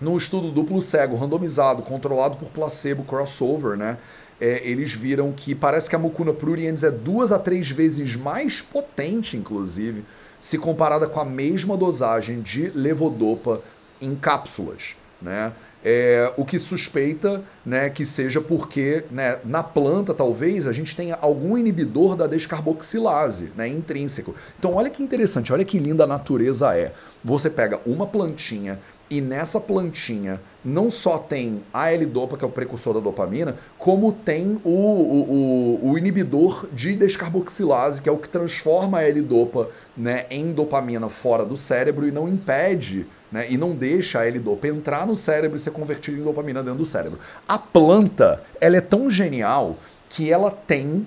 [0.00, 3.96] Num estudo duplo cego, randomizado, controlado por placebo crossover, né?
[4.38, 8.60] É, eles viram que parece que a mucuna pruriens é duas a três vezes mais
[8.60, 10.04] potente, inclusive,
[10.40, 13.62] se comparada com a mesma dosagem de levodopa
[14.00, 15.52] em cápsulas, né?
[15.88, 21.16] É, o que suspeita né, que seja porque né, na planta, talvez, a gente tenha
[21.20, 24.34] algum inibidor da descarboxilase né, intrínseco.
[24.58, 26.92] Então, olha que interessante, olha que linda a natureza é.
[27.24, 32.50] Você pega uma plantinha e nessa plantinha não só tem a L-dopa, que é o
[32.50, 38.28] precursor da dopamina, como tem o, o, o, inibidor de descarboxilase, que é o que
[38.28, 43.72] transforma a L-dopa né, em dopamina fora do cérebro e não impede né, e não
[43.72, 47.18] deixa a L-dopa entrar no cérebro e ser convertida em dopamina dentro do cérebro.
[47.46, 49.76] A planta, ela é tão genial
[50.08, 51.06] que ela tem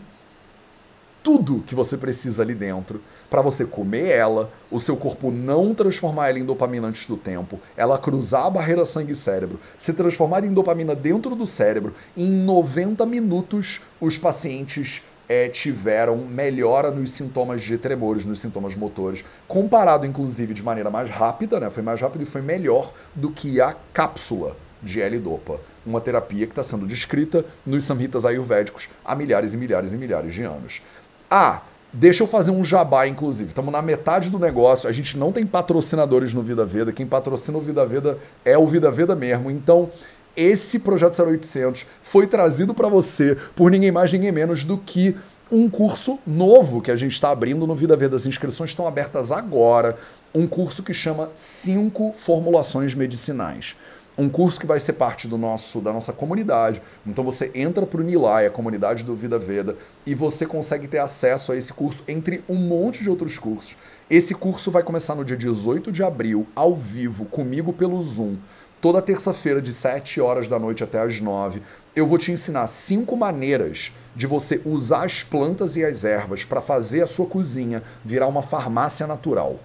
[1.24, 6.30] tudo que você precisa ali dentro para você comer ela, o seu corpo não transformar
[6.30, 10.96] ela em dopamina antes do tempo, ela cruzar a barreira sangue-cérebro, se transformar em dopamina
[10.96, 18.26] dentro do cérebro, em 90 minutos os pacientes é, tiveram melhora nos sintomas de tremores,
[18.26, 21.70] nos sintomas motores, comparado inclusive de maneira mais rápida, né?
[21.70, 26.52] Foi mais rápido e foi melhor do que a cápsula de L-Dopa, uma terapia que
[26.52, 30.82] está sendo descrita nos samhitas ayurvédicos há milhares e milhares e milhares de anos.
[31.30, 31.62] Ah,
[31.94, 33.50] deixa eu fazer um jabá, inclusive.
[33.50, 34.90] Estamos na metade do negócio.
[34.90, 36.92] A gente não tem patrocinadores no Vida Veda.
[36.92, 39.52] Quem patrocina o Vida Veda é o Vida Veda mesmo.
[39.52, 39.90] Então,
[40.36, 45.16] esse projeto 0800 foi trazido para você por ninguém mais, ninguém menos do que
[45.52, 48.16] um curso novo que a gente está abrindo no Vida Veda.
[48.16, 49.98] As inscrições estão abertas agora.
[50.34, 53.76] Um curso que chama Cinco Formulações Medicinais
[54.20, 56.82] um curso que vai ser parte do nosso da nossa comunidade.
[57.08, 60.98] Então você entra para o Nilai, a comunidade do Vida Veda, e você consegue ter
[60.98, 63.78] acesso a esse curso entre um monte de outros cursos.
[64.10, 68.36] Esse curso vai começar no dia 18 de abril, ao vivo, comigo pelo Zoom.
[68.82, 71.62] Toda terça-feira, de 7 horas da noite até as 9,
[71.94, 76.62] eu vou te ensinar cinco maneiras de você usar as plantas e as ervas para
[76.62, 79.60] fazer a sua cozinha virar uma farmácia natural.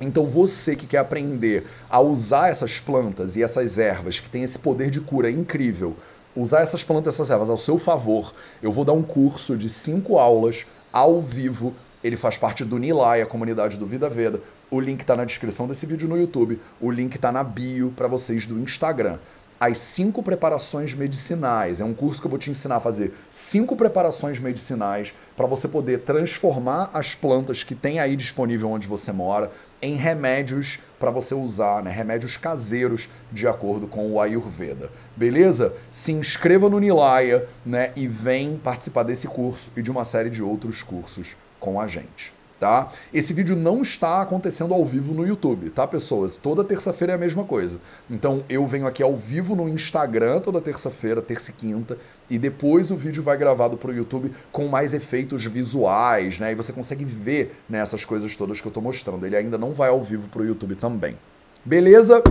[0.00, 4.60] Então você que quer aprender a usar essas plantas e essas ervas que têm esse
[4.60, 5.96] poder de cura incrível,
[6.36, 8.32] usar essas plantas e essas ervas ao seu favor,
[8.62, 11.74] eu vou dar um curso de cinco aulas ao vivo.
[12.02, 14.40] Ele faz parte do Nilai, a comunidade do Vida Veda.
[14.70, 16.60] O link está na descrição desse vídeo no YouTube.
[16.80, 19.18] O link está na bio para vocês do Instagram.
[19.60, 21.80] as cinco preparações medicinais.
[21.80, 25.66] É um curso que eu vou te ensinar a fazer cinco preparações medicinais para você
[25.66, 31.34] poder transformar as plantas que tem aí disponível onde você mora em remédios para você
[31.34, 31.90] usar, né?
[31.90, 34.90] Remédios caseiros de acordo com o Ayurveda.
[35.16, 35.74] Beleza?
[35.90, 40.42] Se inscreva no Nilaya, né, e vem participar desse curso e de uma série de
[40.42, 42.90] outros cursos com a gente tá?
[43.14, 46.34] Esse vídeo não está acontecendo ao vivo no YouTube, tá, pessoas?
[46.34, 47.78] Toda terça-feira é a mesma coisa.
[48.10, 51.96] Então eu venho aqui ao vivo no Instagram toda terça-feira, terça e quinta,
[52.28, 56.52] e depois o vídeo vai gravado para o YouTube com mais efeitos visuais, né?
[56.52, 59.24] E você consegue ver né, essas coisas todas que eu estou mostrando.
[59.24, 61.16] Ele ainda não vai ao vivo para o YouTube também.
[61.64, 62.22] Beleza?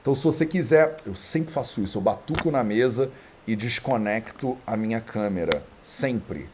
[0.00, 3.10] Então se você quiser, eu sempre faço isso, eu batuco na mesa
[3.46, 6.48] e desconecto a minha câmera, sempre.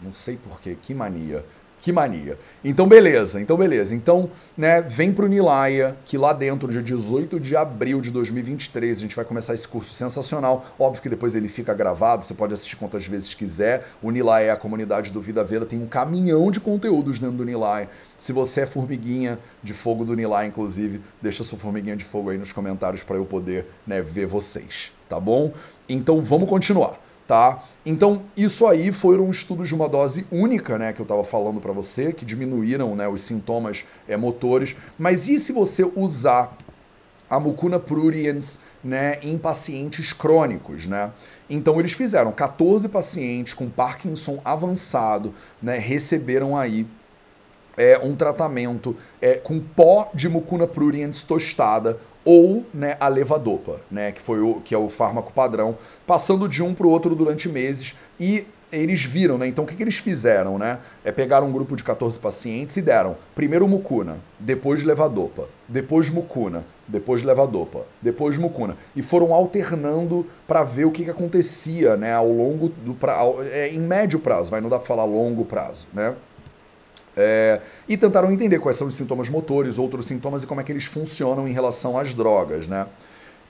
[0.00, 1.44] Não sei porquê, que mania.
[1.78, 2.38] Que mania.
[2.64, 3.94] Então, beleza, então, beleza.
[3.94, 9.00] Então, né, vem pro Nilaya, que lá dentro, dia 18 de abril de 2023, a
[9.00, 10.66] gente vai começar esse curso sensacional.
[10.78, 13.86] Óbvio que depois ele fica gravado, você pode assistir quantas vezes quiser.
[14.02, 17.44] O Nilaya é a comunidade do Vida Veda, tem um caminhão de conteúdos dentro do
[17.44, 17.88] Nilaya.
[18.16, 22.38] Se você é formiguinha de fogo do Nilaya, inclusive, deixa sua formiguinha de fogo aí
[22.38, 25.52] nos comentários para eu poder né, ver vocês, tá bom?
[25.88, 27.62] Então, vamos continuar tá?
[27.84, 31.72] Então, isso aí foram estudos de uma dose única, né, que eu estava falando para
[31.72, 34.76] você, que diminuíram, né, os sintomas é, motores.
[34.98, 36.56] Mas e se você usar
[37.28, 41.10] a mucuna pruriens, né, em pacientes crônicos, né?
[41.50, 46.86] Então eles fizeram 14 pacientes com Parkinson avançado, né, receberam aí
[47.76, 54.10] é, um tratamento é, com pó de mucuna pruriens tostada ou né, a levodopa, né,
[54.10, 57.48] que foi o que é o fármaco padrão, passando de um para o outro durante
[57.48, 59.46] meses e eles viram, né?
[59.46, 60.80] Então o que, que eles fizeram, né?
[61.04, 66.64] É pegaram um grupo de 14 pacientes e deram primeiro mucuna, depois levodopa, depois mucuna,
[66.88, 72.28] depois levodopa, depois mucuna e foram alternando para ver o que, que acontecia, né, ao
[72.28, 73.16] longo do pra,
[73.52, 76.14] é, em médio prazo, vai não dá para falar longo prazo, né?
[77.16, 80.70] É, e tentaram entender quais são os sintomas motores, outros sintomas e como é que
[80.70, 82.86] eles funcionam em relação às drogas, né?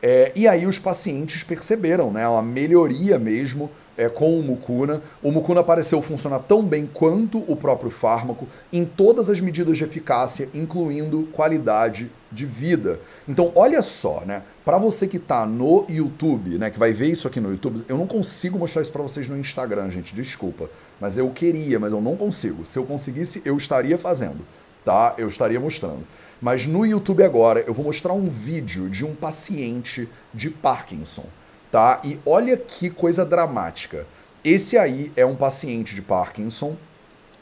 [0.03, 5.03] É, e aí os pacientes perceberam, né, uma melhoria mesmo é, com o mucuna.
[5.23, 9.85] O mucuna pareceu funcionar tão bem quanto o próprio fármaco em todas as medidas de
[9.85, 13.01] eficácia, incluindo qualidade de vida.
[13.27, 14.43] Então, olha só, né?
[14.64, 17.97] Para você que está no YouTube, né, que vai ver isso aqui no YouTube, eu
[17.97, 20.69] não consigo mostrar isso para vocês no Instagram, gente, desculpa.
[21.01, 22.64] Mas eu queria, mas eu não consigo.
[22.64, 24.40] Se eu conseguisse, eu estaria fazendo,
[24.84, 25.14] tá?
[25.18, 26.07] Eu estaria mostrando.
[26.40, 31.24] Mas no YouTube agora eu vou mostrar um vídeo de um paciente de Parkinson
[31.70, 32.01] tá?
[32.05, 34.07] E olha que coisa dramática.
[34.44, 36.76] Esse aí é um paciente de Parkinson,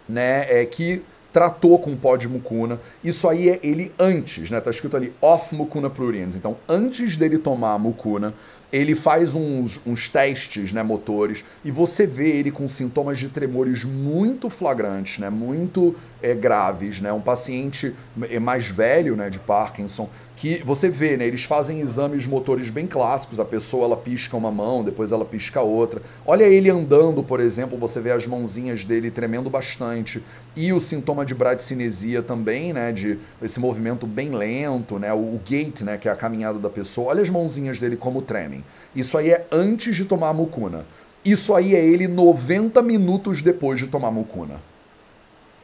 [0.09, 0.47] né?
[0.51, 1.03] É que
[1.33, 2.81] tratou com pó de mucuna.
[3.03, 4.61] Isso aí é ele antes, né?
[4.61, 6.37] Tá escrito ali off mucuna pruriens.
[6.37, 8.35] Então, antes dele tomar a mucuna,
[8.75, 13.85] ele faz uns, uns testes né, motores e você vê ele com sintomas de tremores
[13.85, 15.95] muito flagrantes, né, muito
[16.25, 17.01] é, graves.
[17.01, 17.95] Né, um paciente
[18.31, 22.87] é, mais velho né, de Parkinson, que você vê, né, eles fazem exames motores bem
[22.87, 26.01] clássicos, a pessoa ela pisca uma mão, depois ela pisca outra.
[26.27, 30.25] Olha ele andando, por exemplo, você vê as mãozinhas dele tremendo bastante
[30.57, 35.85] e o sintoma de bradicinesia também, né, de esse movimento bem lento, né, o, gait,
[35.85, 37.09] né, que é a caminhada da pessoa.
[37.09, 38.65] Olha as mãozinhas dele como tremem.
[38.97, 40.87] Isso aí é antes de tomar a mucuna.
[41.25, 44.61] Isso aí é ele 90 minutos depois de tomar a mucuna.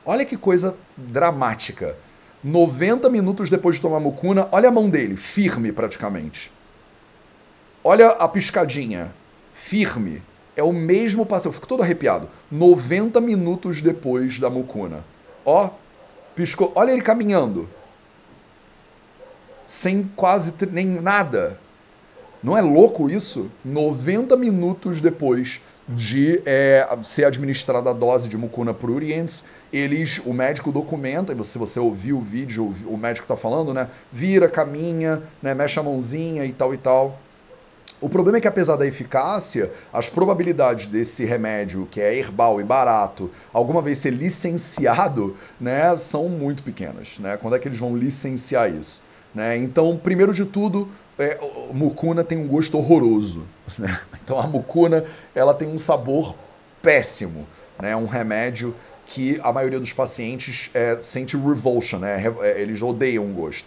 [0.05, 1.97] Olha que coisa dramática.
[2.43, 6.51] 90 minutos depois de tomar mucuna, olha a mão dele, firme praticamente.
[7.85, 9.13] Olha a piscadinha,
[9.53, 10.23] firme.
[10.57, 12.29] É o mesmo passeio, eu fico todo arrepiado.
[12.51, 15.05] 90 minutos depois da mucuna.
[15.45, 15.71] Ó,
[16.35, 16.73] piscou.
[16.75, 17.69] Olha ele caminhando.
[19.65, 21.59] Sem quase nem nada.
[22.43, 23.51] Não é louco isso?
[23.65, 30.73] 90 minutos depois de é, ser administrada a dose de mucuna pruriens, eles, o médico
[30.73, 33.89] documenta, se você ouvir o vídeo, o médico está falando, né?
[34.13, 37.19] Vira, caminha, né, mexe a mãozinha e tal e tal.
[38.01, 42.65] O problema é que, apesar da eficácia, as probabilidades desse remédio, que é herbal e
[42.65, 47.19] barato, alguma vez ser licenciado, né, são muito pequenas.
[47.19, 47.37] Né?
[47.37, 49.03] Quando é que eles vão licenciar isso?
[49.35, 49.59] Né?
[49.59, 50.89] Então, primeiro de tudo,
[51.21, 51.39] é,
[51.73, 53.47] mucuna tem um gosto horroroso.
[53.79, 54.01] Né?
[54.25, 55.05] Então a mucuna
[55.35, 56.35] ela tem um sabor
[56.83, 57.47] péssimo.
[57.81, 57.95] Né?
[57.95, 58.75] Um remédio
[59.07, 62.23] que a maioria dos pacientes é, sente revulsion, né?
[62.41, 63.67] É, eles odeiam o gosto.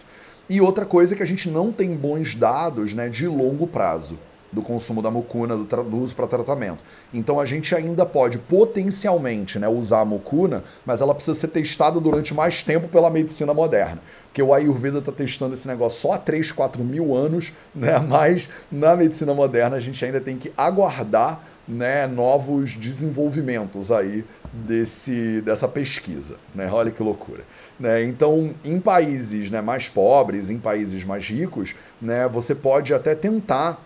[0.49, 4.17] E outra coisa é que a gente não tem bons dados né, de longo prazo.
[4.53, 6.83] Do consumo da mucuna, do, do uso para tratamento.
[7.13, 11.99] Então a gente ainda pode potencialmente né, usar a mucuna, mas ela precisa ser testada
[11.99, 13.99] durante mais tempo pela medicina moderna.
[14.27, 17.99] Porque o Ayurveda está testando esse negócio só há 3, 4 mil anos, né?
[17.99, 25.41] mas na medicina moderna a gente ainda tem que aguardar né, novos desenvolvimentos aí desse,
[25.41, 26.35] dessa pesquisa.
[26.53, 26.69] Né?
[26.71, 27.43] Olha que loucura.
[27.79, 28.03] Né?
[28.03, 33.81] Então, em países né, mais pobres, em países mais ricos, né, você pode até tentar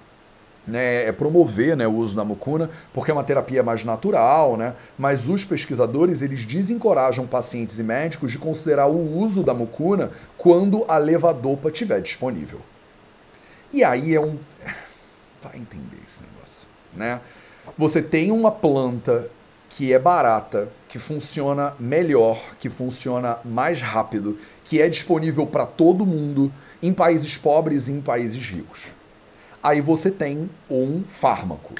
[0.67, 4.75] né, é promover né, o uso da mucuna, porque é uma terapia mais natural, né,
[4.97, 10.85] mas os pesquisadores eles desencorajam pacientes e médicos de considerar o uso da mucuna quando
[10.87, 12.59] a levadopa estiver disponível.
[13.71, 14.37] E aí é um.
[15.41, 16.67] Vai entender esse negócio.
[16.93, 17.19] Né?
[17.77, 19.29] Você tem uma planta
[19.69, 26.05] que é barata, que funciona melhor, que funciona mais rápido, que é disponível para todo
[26.05, 26.51] mundo
[26.81, 28.96] em países pobres e em países ricos.
[29.67, 31.73] Aí você tem um fármaco.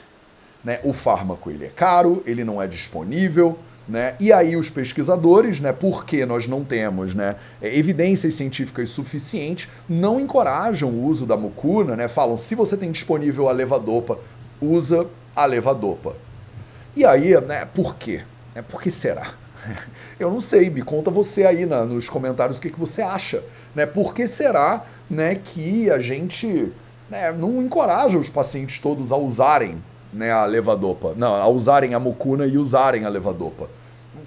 [0.61, 0.81] Né?
[0.83, 3.57] O fármaco ele é caro, ele não é disponível,
[3.87, 4.15] né?
[4.19, 10.89] E aí os pesquisadores, né, porque nós não temos né, evidências científicas suficientes, não encorajam
[10.89, 12.09] o uso da mucuna, né?
[12.09, 14.19] falam, se você tem disponível a levadopa,
[14.59, 16.17] usa a levadopa.
[16.93, 18.23] E aí, né, por quê?
[18.53, 19.31] É, por que será?
[20.19, 23.41] Eu não sei, me conta você aí na, nos comentários o que, que você acha.
[23.73, 23.85] Né?
[23.85, 26.73] Por que será né, que a gente
[27.09, 29.77] né, não encoraja os pacientes todos a usarem
[30.11, 31.13] né, a levadopa?
[31.15, 33.69] Não, a usarem a mucuna e usarem a levadopa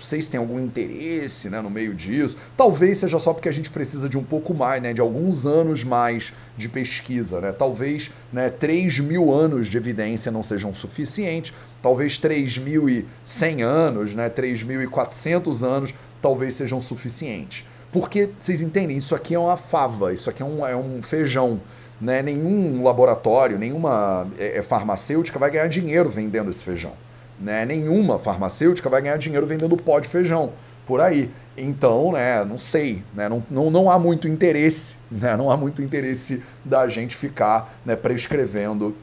[0.00, 2.38] não sei se tem algum interesse né, no meio disso.
[2.56, 5.84] Talvez seja só porque a gente precisa de um pouco mais, né, de alguns anos
[5.84, 7.38] mais de pesquisa.
[7.38, 7.52] Né?
[7.52, 11.52] Talvez né, 3 mil anos de evidência não sejam suficientes.
[11.82, 17.64] Talvez 3.100 anos, né, 3.400 anos talvez sejam suficientes.
[17.92, 21.60] Porque, vocês entendem, isso aqui é uma fava, isso aqui é um, é um feijão.
[22.00, 22.22] Né?
[22.22, 26.92] Nenhum laboratório, nenhuma é, é farmacêutica vai ganhar dinheiro vendendo esse feijão.
[27.38, 27.64] Né?
[27.66, 30.52] Nenhuma farmacêutica vai ganhar dinheiro vendendo pó de feijão
[30.86, 31.30] por aí.
[31.56, 35.82] Então, né, não sei, né, não, não, não há muito interesse, né, não há muito
[35.82, 38.96] interesse da gente ficar né, prescrevendo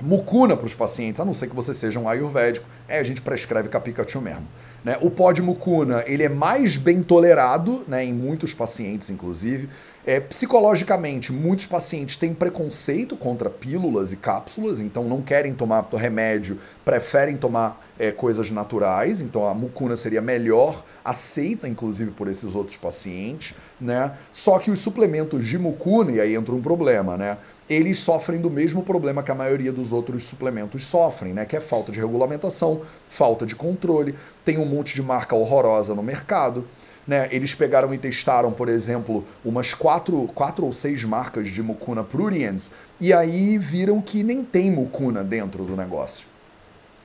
[0.00, 3.22] mucuna para os pacientes, a não ser que você seja um ayurvédico, é a gente
[3.22, 4.46] prescreve capicatu mesmo.
[4.84, 4.96] Né?
[5.00, 9.68] O pó de mucuna ele é mais bem tolerado né, em muitos pacientes, inclusive.
[10.06, 16.60] É, psicologicamente, muitos pacientes têm preconceito contra pílulas e cápsulas, então não querem tomar remédio,
[16.84, 22.76] preferem tomar é, coisas naturais, então a mucuna seria melhor, aceita inclusive por esses outros
[22.76, 24.12] pacientes, né?
[24.30, 27.36] Só que os suplementos de mucuna, e aí entra um problema, né?
[27.68, 31.44] Eles sofrem do mesmo problema que a maioria dos outros suplementos sofrem, né?
[31.44, 36.02] Que é falta de regulamentação, falta de controle, tem um monte de marca horrorosa no
[36.02, 36.64] mercado.
[37.06, 42.02] Né, eles pegaram e testaram, por exemplo, umas quatro, quatro ou seis marcas de mucuna
[42.02, 46.26] pruriens e aí viram que nem tem mucuna dentro do negócio.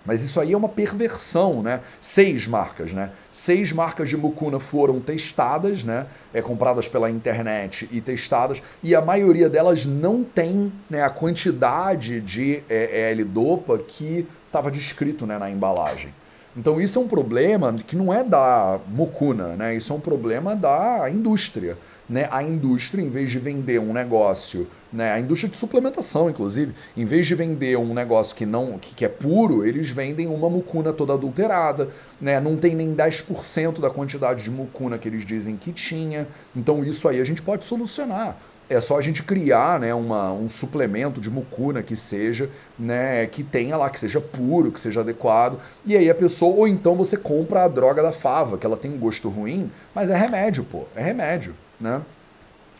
[0.05, 1.81] Mas isso aí é uma perversão, né?
[1.99, 3.11] Seis marcas, né?
[3.31, 6.07] Seis marcas de mucuna foram testadas, né?
[6.33, 12.19] É, compradas pela internet e testadas, e a maioria delas não tem né, a quantidade
[12.19, 16.11] de é, L-dopa que estava descrito né, na embalagem.
[16.55, 19.75] Então isso é um problema que não é da mucuna, né?
[19.75, 21.77] Isso é um problema da indústria.
[22.09, 22.27] Né?
[22.29, 25.13] A indústria, em vez de vender um negócio, né?
[25.13, 29.05] a indústria de suplementação, inclusive, em vez de vender um negócio que não que, que
[29.05, 31.87] é puro, eles vendem uma mucuna toda adulterada,
[32.19, 32.37] né?
[32.41, 36.27] não tem nem 10% da quantidade de mucuna que eles dizem que tinha.
[36.53, 38.37] Então isso aí a gente pode solucionar
[38.71, 42.49] é só a gente criar né, uma, um suplemento de mucuna que seja,
[42.79, 45.59] né, que tenha lá, que seja puro, que seja adequado.
[45.85, 48.89] E aí a pessoa, ou então você compra a droga da fava, que ela tem
[48.89, 52.01] um gosto ruim, mas é remédio, pô, é remédio, né?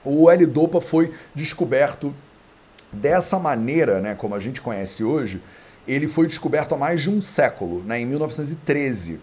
[0.04, 2.14] O L-Dopa foi descoberto
[2.92, 5.42] dessa maneira, né, como a gente conhece hoje,
[5.86, 9.20] ele foi descoberto há mais de um século, né, em 1913,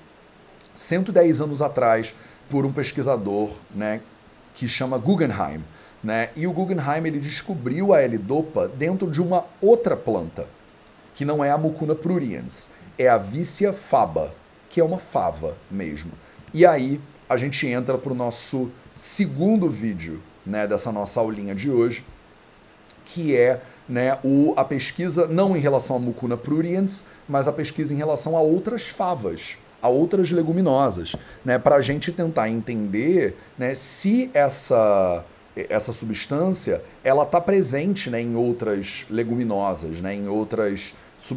[0.75, 2.15] 110 anos atrás,
[2.51, 4.03] por um pesquisador, né,
[4.55, 5.63] que chama Guggenheim.
[6.03, 6.31] Né?
[6.37, 10.47] E o Guggenheim ele descobriu a L-Dopa dentro de uma outra planta,
[11.15, 14.33] que não é a Mucuna pruriens, é a Vicia faba,
[14.71, 16.13] que é uma fava mesmo.
[16.55, 21.71] E aí a gente entra para o nosso segundo vídeo né, dessa nossa aulinha de
[21.71, 22.05] hoje,
[23.05, 27.93] que é né, o, a pesquisa não em relação à Mucuna pruriens, mas a pesquisa
[27.93, 33.75] em relação a outras favas, a outras leguminosas, né, para a gente tentar entender né,
[33.75, 35.25] se essa
[35.69, 40.95] essa substância, ela está presente né, em outras leguminosas, né, em outras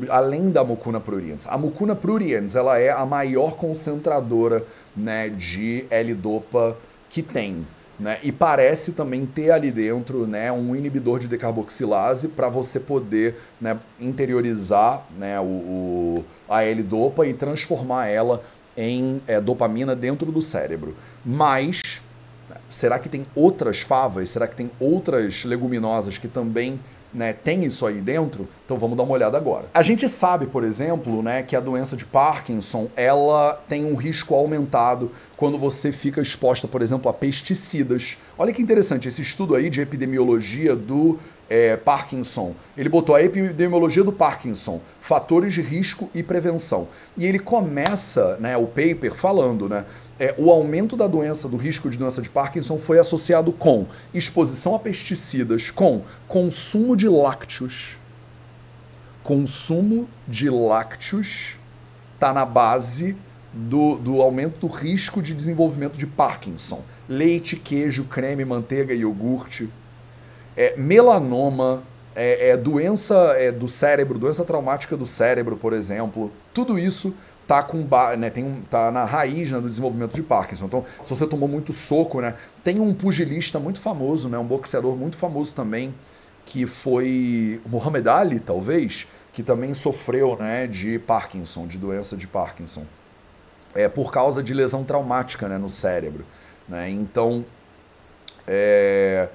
[0.09, 1.47] além da mucuna pruriens.
[1.47, 4.63] A mucuna pruriens ela é a maior concentradora
[4.95, 6.78] né, de L-dopa
[7.09, 7.65] que tem.
[7.99, 8.17] Né?
[8.24, 13.78] E parece também ter ali dentro né, um inibidor de decarboxilase para você poder né,
[13.99, 18.43] interiorizar né, o, o, a L-dopa e transformar ela
[18.76, 20.95] em é, dopamina dentro do cérebro.
[21.24, 22.01] Mas
[22.72, 24.30] será que tem outras favas?
[24.30, 26.80] Será que tem outras leguminosas que também
[27.13, 29.65] né, tem isso aí dentro, então vamos dar uma olhada agora.
[29.74, 34.34] A gente sabe, por exemplo, né, que a doença de Parkinson ela tem um risco
[34.34, 38.17] aumentado quando você fica exposta, por exemplo, a pesticidas.
[38.38, 41.19] Olha que interessante, esse estudo aí de epidemiologia do
[41.49, 42.55] é, Parkinson.
[42.78, 46.88] Ele botou a epidemiologia do Parkinson, fatores de risco e prevenção.
[47.17, 49.84] E ele começa né, o paper falando, né?
[50.22, 54.76] É, o aumento da doença, do risco de doença de Parkinson, foi associado com exposição
[54.76, 57.97] a pesticidas, com consumo de lácteos.
[59.24, 61.55] Consumo de lácteos
[62.13, 63.17] está na base
[63.51, 66.84] do, do aumento do risco de desenvolvimento de Parkinson.
[67.09, 69.72] Leite, queijo, creme, manteiga, iogurte.
[70.55, 71.82] É, melanoma,
[72.15, 76.32] é, é, doença é, do cérebro, doença traumática do cérebro, por exemplo.
[76.53, 77.11] Tudo isso
[77.52, 77.86] tá com
[78.18, 80.68] né, tem um, tá na raiz né, do desenvolvimento de Parkinson.
[80.68, 82.34] Então, se você tomou muito soco, né,
[82.64, 85.93] tem um pugilista muito famoso, né, um boxeador muito famoso também,
[86.45, 92.86] que foi Muhammad Ali, talvez, que também sofreu, né, de Parkinson, de doença de Parkinson,
[93.76, 96.24] é por causa de lesão traumática, né, no cérebro,
[96.70, 96.89] né?
[96.89, 97.43] Então,
[98.47, 99.28] é,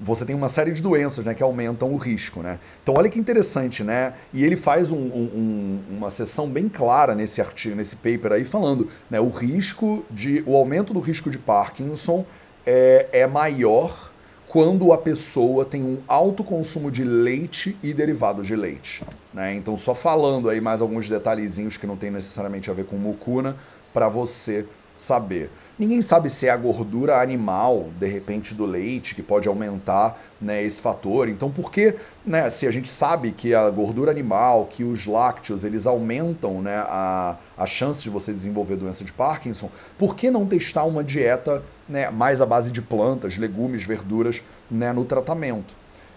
[0.00, 2.40] você tem uma série de doenças né, que aumentam o risco.
[2.40, 2.58] Né?
[2.82, 4.14] Então, olha que interessante, né?
[4.32, 8.88] E ele faz um, um, uma sessão bem clara nesse artigo, nesse paper aí, falando
[9.10, 10.42] né, o risco de.
[10.46, 12.24] o aumento do risco de Parkinson
[12.66, 14.12] é, é maior
[14.48, 19.02] quando a pessoa tem um alto consumo de leite e derivados de leite.
[19.32, 19.54] Né?
[19.54, 23.56] Então, só falando aí mais alguns detalhezinhos que não tem necessariamente a ver com mucuna,
[23.92, 24.66] para você
[24.96, 25.50] saber.
[25.78, 30.62] Ninguém sabe se é a gordura animal, de repente, do leite, que pode aumentar né,
[30.62, 31.28] esse fator.
[31.28, 31.94] Então, por que,
[32.24, 36.76] né, se a gente sabe que a gordura animal, que os lácteos, eles aumentam né,
[36.76, 41.62] a, a chance de você desenvolver doença de Parkinson, por que não testar uma dieta
[41.86, 45.74] né, mais à base de plantas, legumes, verduras né, no tratamento?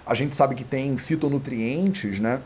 [0.09, 2.41] A gente sabe que tem fitonutrientes, né?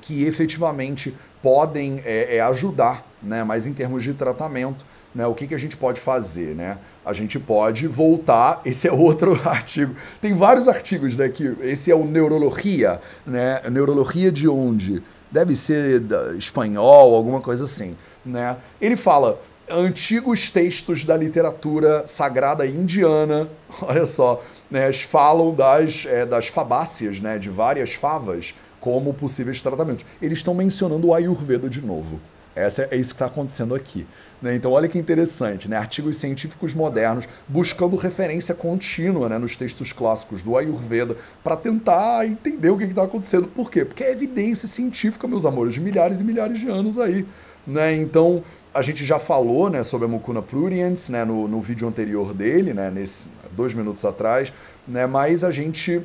[0.00, 3.44] Que efetivamente podem é, é, ajudar, né?
[3.44, 4.84] Mas em termos de tratamento,
[5.14, 6.78] né, o que, que a gente pode fazer, né?
[7.04, 9.94] A gente pode voltar, esse é outro artigo.
[10.20, 13.60] Tem vários artigos, né, que esse é o Neurologia, né?
[13.70, 15.02] Neurologia de onde?
[15.30, 16.02] Deve ser
[16.36, 18.56] espanhol, alguma coisa assim, né?
[18.80, 19.40] Ele fala
[19.70, 23.48] antigos textos da literatura sagrada indiana,
[23.82, 30.04] olha só, né, falam das, é, das fabáceas, né, de várias favas, como possíveis tratamentos.
[30.20, 32.20] Eles estão mencionando o Ayurveda de novo.
[32.54, 34.06] Essa é isso que está acontecendo aqui.
[34.40, 34.54] Né?
[34.54, 35.76] Então, olha que interessante, né?
[35.76, 39.38] artigos científicos modernos buscando referência contínua né?
[39.38, 43.46] nos textos clássicos do Ayurveda para tentar entender o que está acontecendo.
[43.48, 43.84] Por quê?
[43.84, 47.26] Porque é evidência científica, meus amores, de milhares e milhares de anos aí.
[47.66, 47.94] Né?
[47.96, 52.32] Então, a gente já falou né, sobre a Mucuna pruriens né, no, no vídeo anterior
[52.32, 54.52] dele, né, nesse, dois minutos atrás,
[54.86, 56.00] né, mas a gente.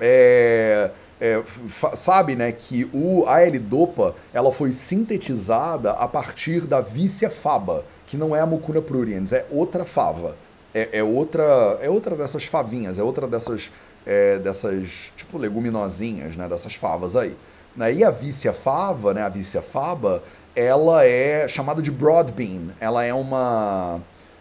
[0.00, 0.90] É,
[1.20, 1.42] é,
[1.94, 8.16] sabe né, que o, a L-Dopa ela foi sintetizada a partir da Vícia faba, que
[8.16, 10.36] não é a Mucuna pruriens, é outra fava.
[10.72, 13.70] É, é, outra, é outra dessas favinhas, é outra dessas,
[14.06, 17.34] é, dessas tipo leguminosinhas, né, dessas favas aí.
[17.76, 20.22] Né, e a Vícia fava, né, a Vícia faba,
[20.54, 22.74] ela é chamada de broadbean.
[22.80, 24.00] Ela é uma...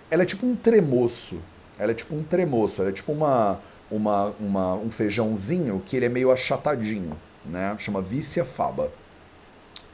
[0.09, 1.39] Ela é tipo um tremoço.
[1.77, 3.59] Ela é tipo um tremoço, ela é tipo uma
[3.89, 7.75] uma, uma, um feijãozinho que ele é meio achatadinho, né?
[7.79, 8.91] Chama Vícia faba.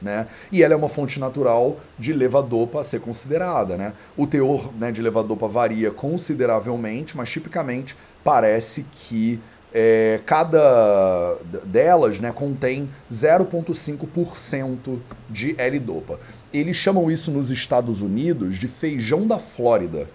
[0.02, 0.26] Né?
[0.52, 3.76] E ela é uma fonte natural de levadopa a ser considerada.
[3.76, 3.94] Né?
[4.16, 9.40] O teor né, de levadopa varia consideravelmente, mas tipicamente parece que
[9.72, 14.98] é, cada delas né, contém 0,5%
[15.30, 16.20] de L-dopa.
[16.52, 20.08] Eles chamam isso nos Estados Unidos de feijão da Flórida.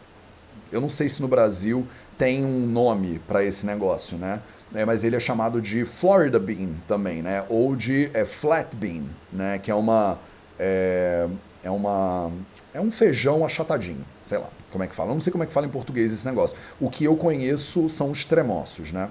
[0.72, 1.86] Eu não sei se no Brasil
[2.20, 4.42] tem um nome para esse negócio, né?
[4.76, 7.44] É, mas ele é chamado de Florida Bean também, né?
[7.50, 9.58] Ou de é, Flat Bean, né?
[9.58, 10.20] Que é uma
[10.60, 11.28] é,
[11.64, 12.30] é uma
[12.74, 15.10] é um feijão achatadinho, sei lá, como é que fala?
[15.12, 16.58] Eu não sei como é que fala em português esse negócio.
[16.80, 19.10] O que eu conheço são os tremoços, né?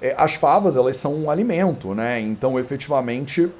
[0.00, 2.20] É, as favas elas são um alimento, né?
[2.20, 3.50] Então efetivamente,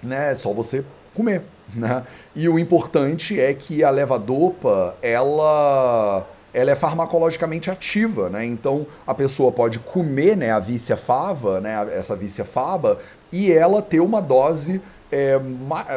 [0.00, 0.30] né?
[0.30, 1.42] É só você comer,
[1.74, 2.04] né?
[2.34, 6.24] E o importante é que a levadopa ela
[6.54, 8.44] ela é farmacologicamente ativa, né?
[8.44, 12.98] Então a pessoa pode comer né, a vícia fava, né, essa vícia faba,
[13.30, 15.38] e ela ter uma dose é,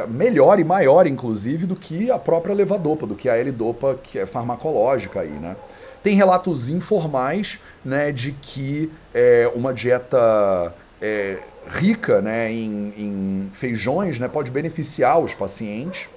[0.10, 4.26] melhor e maior, inclusive, do que a própria levadopa, do que a L-dopa, que é
[4.26, 5.56] farmacológica aí, né?
[6.04, 11.38] Tem relatos informais né, de que é, uma dieta é,
[11.68, 16.08] rica né, em, em, feijões né, pode beneficiar os pacientes.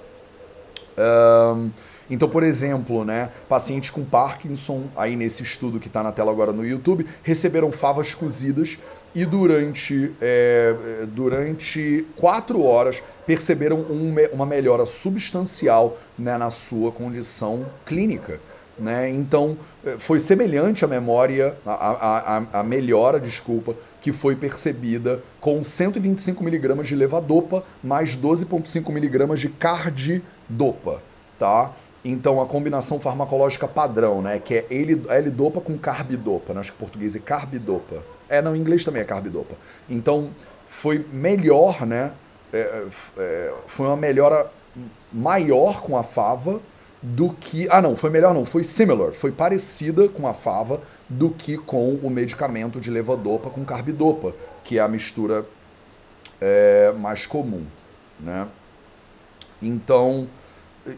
[0.97, 1.71] Um,
[2.09, 6.51] então, por exemplo, né, pacientes com Parkinson, aí nesse estudo que está na tela agora
[6.51, 8.79] no YouTube, receberam favas cozidas
[9.13, 17.65] e durante, é, durante quatro horas perceberam um, uma melhora substancial né, na sua condição
[17.85, 18.39] clínica.
[18.77, 19.09] Né?
[19.09, 25.63] Então, é, foi semelhante à memória, a, a, a melhora, desculpa, que foi percebida com
[25.63, 31.01] 125 miligramas de levodopa mais 12,5 miligramas de cardidopa,
[31.37, 31.73] tá?
[32.03, 34.39] Então, a combinação farmacológica padrão, né?
[34.39, 36.53] Que é L-dopa com carbidopa.
[36.53, 36.61] Né?
[36.61, 38.03] Acho que em português é carbidopa.
[38.29, 39.55] É, não, em inglês também é carbidopa.
[39.89, 40.29] Então,
[40.67, 42.13] foi melhor, né?
[42.53, 42.85] É,
[43.17, 44.49] é, foi uma melhora
[45.11, 46.61] maior com a fava
[47.01, 47.67] do que.
[47.69, 51.95] Ah, não, foi melhor não, foi similar, foi parecida com a fava do que com
[51.95, 54.33] o medicamento de levodopa com carbidopa,
[54.63, 55.45] que é a mistura
[56.39, 57.65] é, mais comum,
[58.19, 58.47] né?
[59.61, 60.27] Então,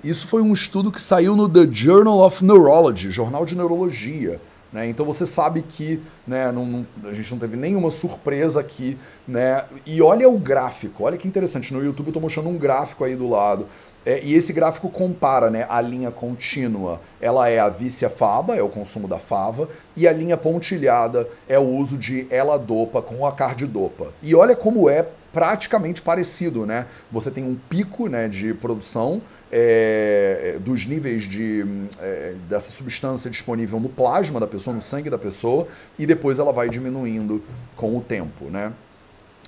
[0.03, 4.39] isso foi um estudo que saiu no The Journal of Neurology, Jornal de Neurologia.
[4.71, 4.87] Né?
[4.87, 8.97] Então você sabe que né, não, a gente não teve nenhuma surpresa aqui.
[9.27, 9.63] Né?
[9.85, 11.73] E olha o gráfico, olha que interessante.
[11.73, 13.67] No YouTube eu estou mostrando um gráfico aí do lado.
[14.03, 18.61] É, e esse gráfico compara né, a linha contínua, ela é a vícia faba, é
[18.61, 23.31] o consumo da fava, e a linha pontilhada é o uso de ela-dopa com a
[23.31, 24.07] cardidopa.
[24.23, 26.85] E olha como é praticamente parecido, né?
[27.11, 29.21] Você tem um pico né, de produção
[29.51, 31.65] é, dos níveis de,
[31.99, 35.67] é, dessa substância disponível no plasma da pessoa, no sangue da pessoa,
[35.97, 37.43] e depois ela vai diminuindo
[37.75, 38.73] com o tempo, né?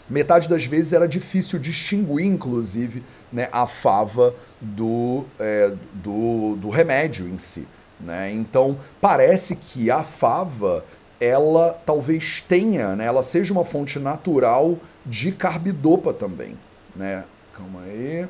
[0.09, 7.27] Metade das vezes era difícil distinguir, inclusive, né, a fava do, é, do, do remédio
[7.27, 7.65] em si.
[7.99, 8.31] Né?
[8.33, 10.83] Então, parece que a fava,
[11.23, 16.57] ela talvez tenha, né, ela seja uma fonte natural de carbidopa também.
[16.95, 17.23] Né?
[17.55, 18.27] Calma aí,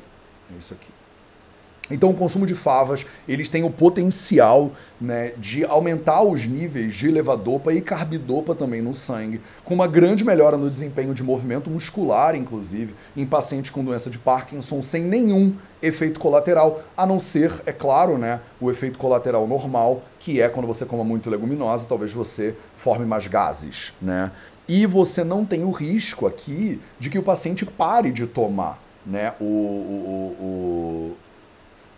[0.52, 0.93] é isso aqui.
[1.90, 7.10] Então o consumo de favas, eles têm o potencial né, de aumentar os níveis de
[7.10, 12.34] levodopa e carbidopa também no sangue, com uma grande melhora no desempenho de movimento muscular,
[12.34, 17.72] inclusive, em pacientes com doença de Parkinson, sem nenhum efeito colateral, a não ser, é
[17.72, 22.54] claro, né, o efeito colateral normal, que é quando você coma muito leguminosa, talvez você
[22.76, 24.30] forme mais gases, né?
[24.66, 29.34] E você não tem o risco aqui de que o paciente pare de tomar né,
[29.38, 31.16] o, o,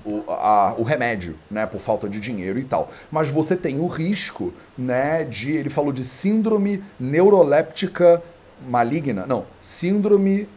[0.06, 2.90] o, a, o remédio, né, por falta de dinheiro e tal.
[3.10, 8.22] Mas você tem o risco, né, de ele falou de síndrome neuroléptica
[8.66, 10.48] maligna, não, síndrome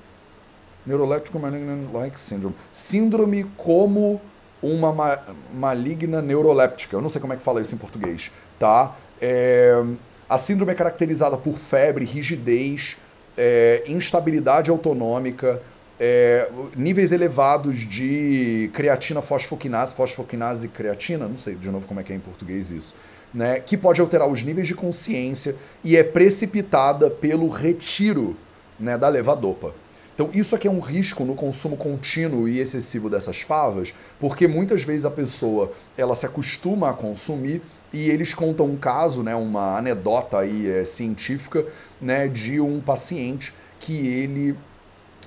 [0.86, 4.22] neuroléptica maligna like syndrome, síndrome como
[4.62, 5.20] uma ma
[5.54, 6.95] maligna neuroléptica.
[6.95, 8.95] Eu não sei como é que fala isso em português, tá?
[9.22, 9.84] É,
[10.30, 12.97] a síndrome é caracterizada por febre, rigidez,
[13.38, 15.62] é, instabilidade autonômica,
[16.00, 22.04] é, níveis elevados de creatina fosfoquinase, fosfoquinase e creatina, não sei de novo como é
[22.04, 22.95] que é em português isso,
[23.34, 28.36] né, que pode alterar os níveis de consciência e é precipitada pelo retiro
[28.80, 29.74] né, da levadopa.
[30.16, 34.84] Então isso aqui é um risco no consumo contínuo e excessivo dessas favas, porque muitas
[34.84, 39.78] vezes a pessoa ela se acostuma a consumir e eles contam um caso, né, uma
[39.78, 41.66] anedota aí é, científica,
[42.02, 44.56] né, de um paciente que ele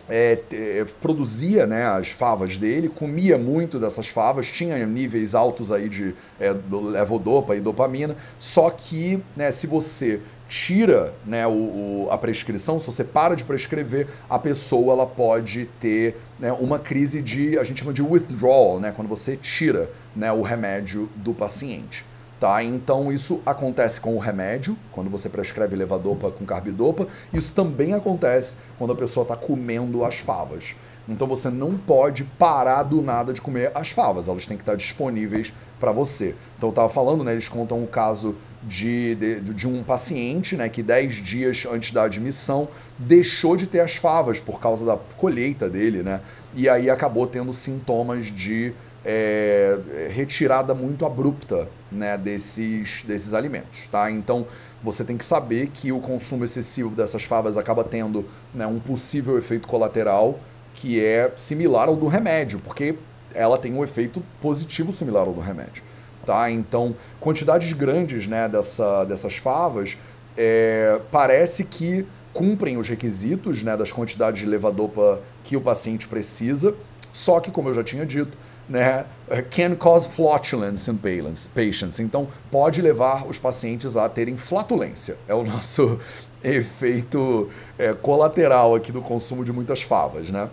[0.09, 5.88] é, é, produzia né, as favas dele, comia muito dessas favas, tinha níveis altos aí
[5.88, 12.18] de é, levodopa e dopamina, só que né, se você tira né, o, o, a
[12.18, 17.59] prescrição, se você para de prescrever, a pessoa ela pode ter né, uma crise de,
[17.59, 22.05] a gente chama de withdrawal, né, quando você tira né, o remédio do paciente.
[22.43, 22.61] Tá?
[22.61, 27.07] Então isso acontece com o remédio, quando você prescreve levodopa com carbidopa.
[27.32, 30.74] Isso também acontece quando a pessoa está comendo as favas.
[31.09, 34.74] Então você não pode parar do nada de comer as favas, elas têm que estar
[34.74, 36.34] disponíveis para você.
[36.59, 38.34] Então eu estava falando, né, eles contam o caso
[38.64, 42.66] de, de, de, um paciente né, que 10 dias antes da admissão
[42.99, 46.20] deixou de ter as favas por causa da colheita dele, né?
[46.57, 48.74] E aí acabou tendo sintomas de
[49.05, 49.78] é,
[50.11, 53.86] retirada muito abrupta né, desses, desses alimentos.
[53.88, 54.11] Tá?
[54.11, 54.46] Então
[54.82, 58.24] você tem que saber que o consumo excessivo dessas favas acaba tendo
[58.55, 60.38] né, um possível efeito colateral
[60.74, 62.96] que é similar ao do remédio, porque
[63.34, 65.82] ela tem um efeito positivo similar ao do remédio.
[66.24, 66.50] Tá?
[66.50, 69.96] Então, quantidades grandes né, dessa, dessas favas
[70.36, 76.74] é, parece que cumprem os requisitos né, das quantidades de levodopa que o paciente precisa,
[77.12, 78.36] só que, como eu já tinha dito,
[78.73, 79.05] né,
[79.51, 82.01] can cause flatulence in patients.
[82.01, 85.18] Então, pode levar os pacientes a terem flatulência.
[85.29, 86.01] É o nosso
[86.43, 90.49] efeito é, colateral aqui do consumo de muitas favas, né?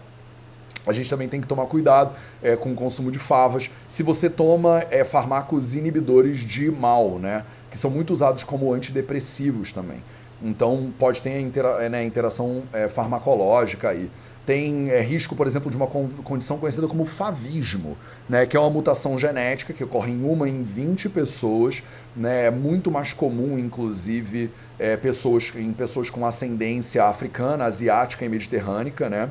[0.85, 3.69] A gente também tem que tomar cuidado é, com o consumo de favas.
[3.87, 7.45] Se você toma é, fármacos inibidores de mal, né?
[7.71, 10.01] Que são muito usados como antidepressivos também.
[10.41, 14.09] Então pode ter intera né, interação é, farmacológica aí.
[14.49, 17.95] Tem é, risco, por exemplo, de uma condição conhecida como favismo,
[18.27, 21.83] né, que é uma mutação genética que ocorre em uma em 20 pessoas.
[22.15, 28.29] Né, é muito mais comum, inclusive, é, pessoas, em pessoas com ascendência africana, asiática e
[28.29, 29.29] mediterrânica, né,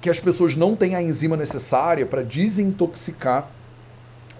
[0.00, 3.48] que as pessoas não têm a enzima necessária para desintoxicar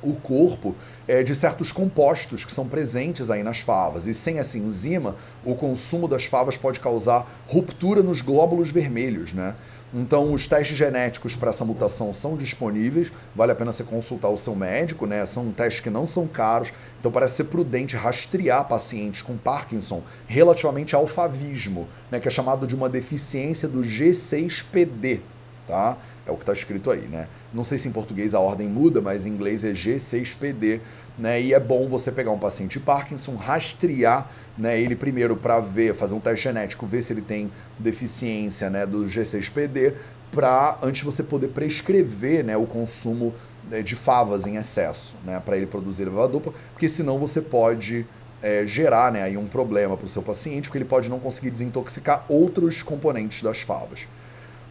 [0.02, 0.74] o corpo
[1.06, 4.08] é, de certos compostos que são presentes aí nas favas.
[4.08, 5.14] E sem essa enzima,
[5.44, 9.54] o consumo das favas pode causar ruptura nos glóbulos vermelhos, né?
[9.94, 14.36] Então, os testes genéticos para essa mutação são disponíveis, vale a pena você consultar o
[14.36, 15.24] seu médico, né?
[15.24, 20.94] São testes que não são caros, então parece ser prudente rastrear pacientes com Parkinson relativamente
[20.96, 22.18] ao favismo, né?
[22.18, 25.20] Que é chamado de uma deficiência do G6PD,
[25.68, 25.96] tá?
[26.26, 27.28] É o que está escrito aí, né?
[27.54, 30.80] Não sei se em português a ordem muda, mas em inglês é G6PD,
[31.18, 31.40] né?
[31.40, 35.94] E é bom você pegar um paciente de Parkinson, rastrear né, ele primeiro para ver,
[35.94, 39.92] fazer um teste genético, ver se ele tem deficiência né, do G6PD,
[40.32, 43.34] para antes você poder prescrever né, o consumo
[43.70, 48.06] né, de favas em excesso, né, para ele produzir levadura, porque senão você pode
[48.42, 51.50] é, gerar né, aí um problema para o seu paciente, porque ele pode não conseguir
[51.50, 54.06] desintoxicar outros componentes das favas.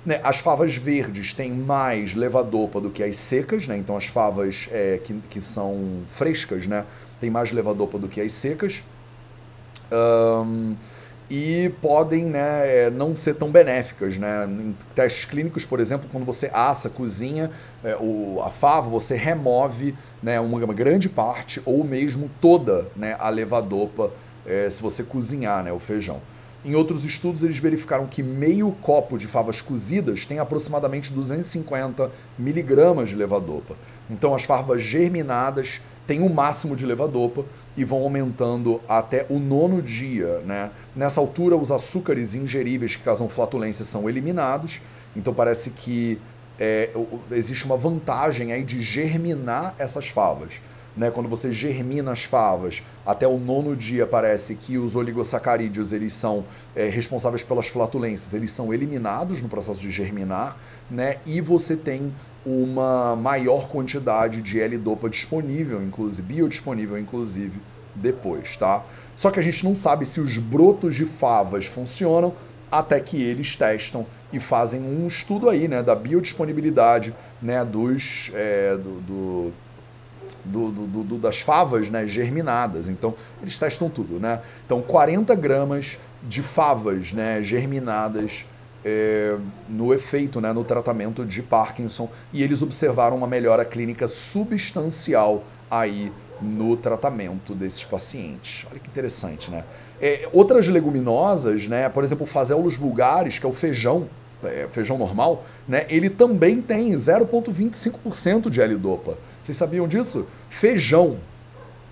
[0.05, 3.77] Né, as favas verdes têm mais levadopa do que as secas, né?
[3.77, 6.85] Então as favas é, que, que são frescas, né?
[7.19, 8.83] Tem mais levadopa do que as secas.
[9.91, 10.75] Um,
[11.29, 14.17] e podem né, é, não ser tão benéficas.
[14.17, 14.45] Né?
[14.45, 17.49] Em testes clínicos, por exemplo, quando você assa, cozinha
[17.83, 23.15] é, o, a fava, você remove né, uma, uma, grande parte ou mesmo toda né,
[23.19, 24.11] a levadopa
[24.45, 26.21] é, se você cozinhar né, o feijão.
[26.65, 33.09] Em outros estudos, eles verificaram que meio copo de favas cozidas tem aproximadamente 250 miligramas
[33.09, 33.75] de levadopa.
[34.09, 37.45] Então, as favas germinadas têm o um máximo de levadopa
[37.77, 40.39] e vão aumentando até o nono dia.
[40.39, 40.71] Né?
[40.95, 44.81] Nessa altura, os açúcares ingeríveis que causam flatulência são eliminados.
[45.15, 46.19] Então, parece que
[46.59, 46.89] é,
[47.29, 50.53] existe uma vantagem aí de germinar essas favas
[50.95, 56.13] né, quando você germina as favas, até o nono dia parece que os oligosacarídeos eles
[56.13, 60.57] são é, responsáveis pelas flatulências, eles são eliminados no processo de germinar,
[60.89, 62.13] né, e você tem
[62.45, 67.59] uma maior quantidade de L-dopa disponível, inclusive biodisponível, inclusive
[67.95, 68.83] depois, tá?
[69.15, 72.33] Só que a gente não sabe se os brotos de favas funcionam
[72.71, 78.75] até que eles testam e fazem um estudo aí, né, da biodisponibilidade, né, dos é,
[78.75, 79.53] do, do
[80.43, 82.87] do, do, do, das favas né, germinadas.
[82.87, 84.41] Então, eles testam tudo, né?
[84.65, 88.45] Então, 40 gramas de favas né, germinadas
[88.83, 89.35] é,
[89.67, 96.11] no efeito, né, no tratamento de Parkinson, e eles observaram uma melhora clínica substancial aí
[96.41, 98.65] no tratamento desses pacientes.
[98.69, 99.63] Olha que interessante, né?
[99.99, 104.07] É, outras leguminosas, né, por exemplo, fazelos vulgares, que é o feijão,
[104.43, 109.17] é, feijão normal, né, ele também tem 0,25% de L-dopa.
[109.45, 110.25] Vocês sabiam disso?
[110.49, 111.17] Feijão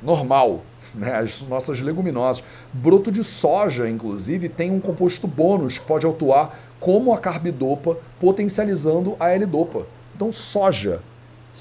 [0.01, 0.61] normal,
[0.95, 2.43] né, as nossas leguminosas.
[2.73, 9.15] Broto de soja, inclusive, tem um composto bônus que pode atuar como a carbidopa, potencializando
[9.19, 9.85] a L-dopa.
[10.15, 11.01] Então, soja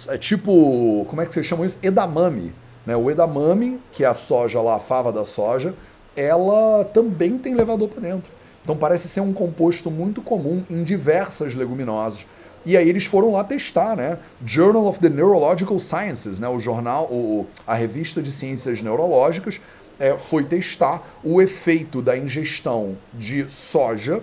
[0.09, 1.77] é tipo, como é que vocês chamam isso?
[1.83, 2.55] Edamame.
[2.87, 2.97] Né?
[2.97, 5.75] O edamame, que é a soja lá, a fava da soja,
[6.17, 8.33] ela também tem levadopa dentro.
[8.63, 12.25] Então parece ser um composto muito comum em diversas leguminosas.
[12.65, 14.19] E aí eles foram lá testar, né?
[14.45, 16.49] Journal of the Neurological Sciences, né?
[16.49, 19.61] O jornal, o, a revista de ciências neurológicas,
[19.99, 24.23] é, foi testar o efeito da ingestão de soja,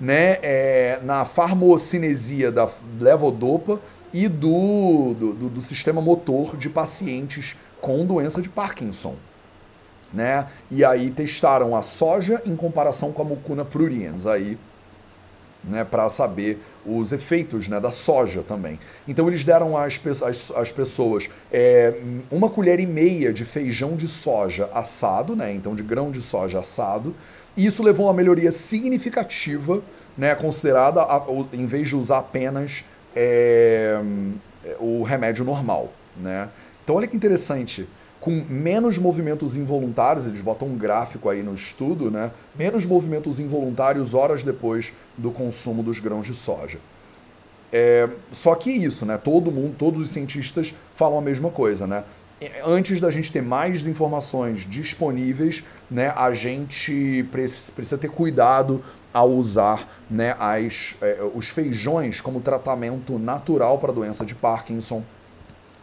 [0.00, 0.38] né?
[0.42, 2.68] É, na farmocinesia da
[3.00, 3.80] levodopa
[4.12, 9.16] e do, do, do, do sistema motor de pacientes com doença de Parkinson
[10.12, 10.46] né?
[10.70, 14.58] E aí testaram a soja em comparação com a mucuna pruriens aí,
[15.64, 18.78] né, para saber os efeitos né, da soja também.
[19.06, 21.94] Então eles deram às, às, às pessoas é,
[22.30, 26.58] uma colher e meia de feijão de soja assado, né, então de grão de soja
[26.58, 27.14] assado,
[27.56, 29.82] e isso levou a uma melhoria significativa,
[30.16, 32.84] né, considerada, a, em vez de usar apenas
[33.14, 34.00] é,
[34.78, 35.92] o remédio normal.
[36.16, 36.48] Né?
[36.82, 37.88] Então olha que interessante
[38.22, 42.30] com menos movimentos involuntários, eles botam um gráfico aí no estudo, né?
[42.56, 46.78] Menos movimentos involuntários horas depois do consumo dos grãos de soja.
[47.72, 49.18] É, só que é isso, né?
[49.18, 52.04] Todo mundo, todos os cientistas falam a mesma coisa, né?
[52.64, 59.88] Antes da gente ter mais informações disponíveis, né, a gente precisa ter cuidado ao usar
[60.08, 65.02] né, as, é, os feijões como tratamento natural para a doença de Parkinson.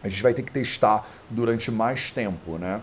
[0.02, 2.80] A gente vai ter que testar durante mais tempo, né?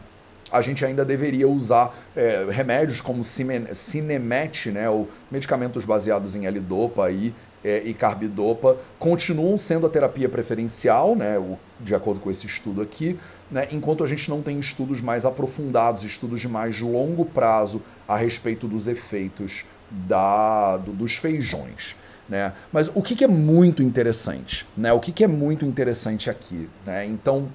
[0.52, 7.12] a gente ainda deveria usar é, remédios como Cinemet, né, ou medicamentos baseados em L-Dopa
[7.12, 12.46] e, é, e carbidopa, continuam sendo a terapia preferencial, né, o, de acordo com esse
[12.46, 13.20] estudo aqui,
[13.52, 18.16] né, enquanto a gente não tem estudos mais aprofundados, estudos de mais longo prazo a
[18.16, 21.96] respeito dos efeitos da, do, dos feijões.
[22.30, 22.54] Né?
[22.72, 24.68] Mas o que, que é muito interessante?
[24.76, 24.92] Né?
[24.92, 26.70] O que, que é muito interessante aqui?
[26.86, 27.06] Né?
[27.06, 27.50] Então,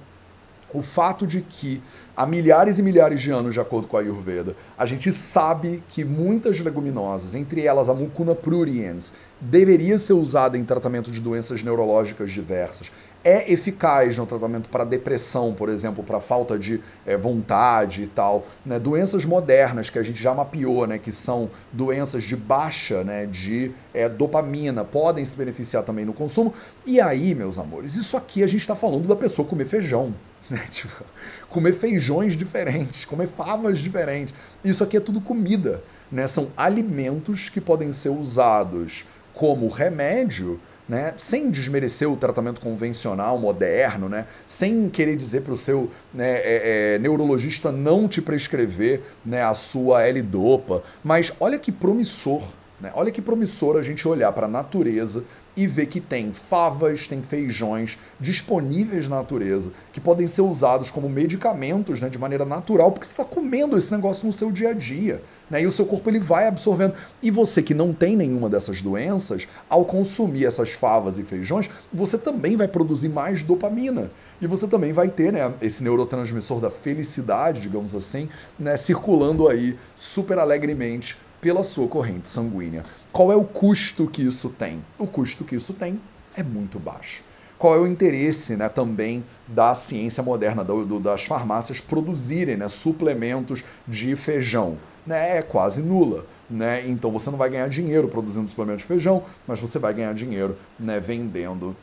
[0.73, 1.81] o fato de que
[2.17, 6.03] há milhares e milhares de anos, de acordo com a Ayurveda, a gente sabe que
[6.03, 12.31] muitas leguminosas, entre elas a Mucuna pruriens, deveria ser usada em tratamento de doenças neurológicas
[12.31, 12.91] diversas.
[13.23, 18.45] É eficaz no tratamento para depressão, por exemplo, para falta de é, vontade e tal.
[18.65, 18.77] Né?
[18.77, 20.97] Doenças modernas que a gente já mapeou, né?
[20.97, 23.25] que são doenças de baixa né?
[23.25, 26.53] de é, dopamina, podem se beneficiar também no consumo.
[26.85, 30.13] E aí, meus amores, isso aqui a gente está falando da pessoa comer feijão.
[30.49, 30.61] Né?
[30.69, 31.05] Tipo,
[31.47, 34.35] comer feijões diferentes, comer favas diferentes.
[34.61, 35.81] Isso aqui é tudo comida.
[36.11, 36.27] Né?
[36.27, 41.13] São alimentos que podem ser usados como remédio, né?
[41.17, 44.25] sem desmerecer o tratamento convencional, moderno, né?
[44.45, 49.53] sem querer dizer para o seu né, é, é, neurologista não te prescrever né, a
[49.53, 50.83] sua L-Dopa.
[51.03, 52.43] Mas olha que promissor
[52.83, 52.91] né?
[52.95, 55.23] Olha que promissor a gente olhar para a natureza
[55.55, 61.07] e ver que tem favas, tem feijões disponíveis na natureza, que podem ser usados como
[61.07, 64.73] medicamentos né, de maneira natural, porque você está comendo esse negócio no seu dia a
[64.73, 65.23] dia.
[65.49, 66.93] Né, e o seu corpo ele vai absorvendo.
[67.21, 72.17] E você que não tem nenhuma dessas doenças, ao consumir essas favas e feijões, você
[72.17, 74.11] também vai produzir mais dopamina.
[74.41, 78.27] E você também vai ter né, esse neurotransmissor da felicidade, digamos assim,
[78.59, 82.85] né, circulando aí super alegremente pela sua corrente sanguínea.
[83.11, 84.81] Qual é o custo que isso tem?
[84.97, 85.99] O custo que isso tem
[86.37, 87.21] é muito baixo.
[87.59, 92.69] Qual é o interesse né, também da ciência moderna, do, do, das farmácias produzirem né,
[92.69, 94.77] suplementos de feijão?
[95.05, 96.25] Né, é quase nula.
[96.49, 96.87] Né?
[96.87, 100.57] Então você não vai ganhar dinheiro produzindo suplementos de feijão, mas você vai ganhar dinheiro
[100.79, 101.75] né, vendendo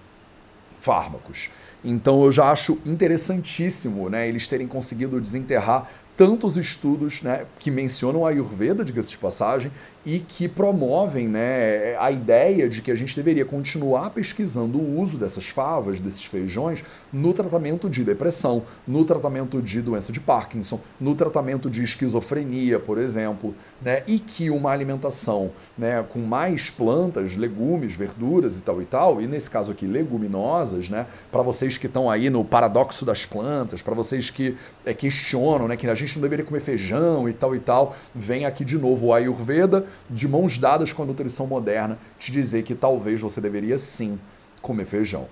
[0.81, 1.51] fármacos.
[1.85, 5.87] Então eu já acho interessantíssimo né, eles terem conseguido desenterrar
[6.21, 9.73] tantos estudos né, que mencionam a Ayurveda, diga-se de passagem,
[10.05, 15.19] e que promovem né, a ideia de que a gente deveria continuar pesquisando o uso
[15.19, 16.83] dessas favas, desses feijões,
[17.13, 22.99] no tratamento de depressão, no tratamento de doença de Parkinson, no tratamento de esquizofrenia, por
[22.99, 28.85] exemplo, né, e que uma alimentação né, com mais plantas, legumes, verduras e tal e
[28.85, 33.27] tal, e nesse caso aqui leguminosas, né, para vocês que estão aí no paradoxo das
[33.27, 37.33] plantas, para vocês que é, questionam né, que a gente não deveria comer feijão e
[37.33, 37.95] tal e tal.
[38.15, 42.63] Vem aqui de novo o Ayurveda, de mãos dadas com a nutrição moderna, te dizer
[42.63, 44.19] que talvez você deveria sim
[44.61, 45.29] comer feijão.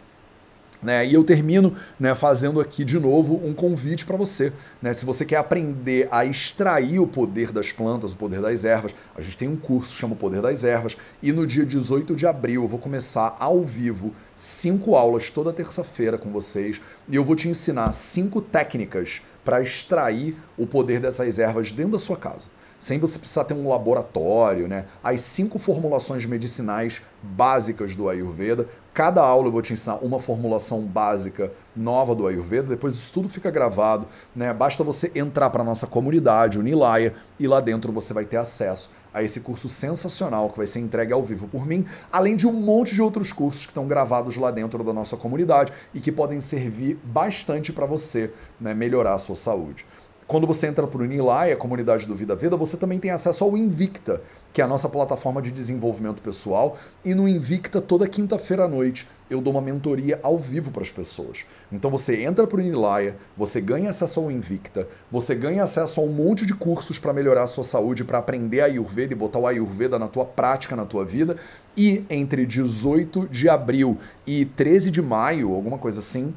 [0.81, 1.07] Né?
[1.07, 4.53] E eu termino né, fazendo aqui de novo um convite para você.
[4.81, 4.93] Né?
[4.93, 9.21] Se você quer aprender a extrair o poder das plantas, o poder das ervas, a
[9.21, 10.97] gente tem um curso chama o Poder das Ervas.
[11.21, 16.17] E no dia 18 de abril eu vou começar ao vivo cinco aulas toda terça-feira
[16.17, 16.81] com vocês.
[17.09, 21.99] E eu vou te ensinar cinco técnicas para extrair o poder dessas ervas dentro da
[21.99, 22.51] sua casa.
[22.79, 24.85] Sem você precisar ter um laboratório, né?
[25.03, 28.69] As cinco formulações medicinais básicas do Ayurveda.
[28.95, 32.69] Cada aula eu vou te ensinar uma formulação básica nova do Ayurveda.
[32.69, 34.53] Depois isso tudo fica gravado, né?
[34.53, 38.91] Basta você entrar para nossa comunidade, o Nilaya, e lá dentro você vai ter acesso
[39.13, 42.53] a esse curso sensacional que vai ser entregue ao vivo por mim, além de um
[42.53, 46.41] monte de outros cursos que estão gravados lá dentro da nossa comunidade e que podem
[46.41, 49.85] servir bastante para você né, melhorar a sua saúde.
[50.29, 53.43] Quando você entra para o Nilai, a comunidade do Vida Veda, você também tem acesso
[53.43, 54.21] ao Invicta,
[54.53, 56.77] que é a nossa plataforma de desenvolvimento pessoal.
[57.03, 60.91] E no Invicta, toda quinta-feira à noite, eu dou uma mentoria ao vivo para as
[60.91, 61.47] pessoas.
[61.73, 66.05] Então você entra para o Nilaya, você ganha acesso ao Invicta, você ganha acesso a
[66.05, 69.39] um monte de cursos para melhorar a sua saúde, para aprender a Ayurveda e botar
[69.39, 71.37] o Ayurveda na tua prática, na tua vida.
[71.75, 76.35] E entre 18 de abril e 13 de maio, alguma coisa assim,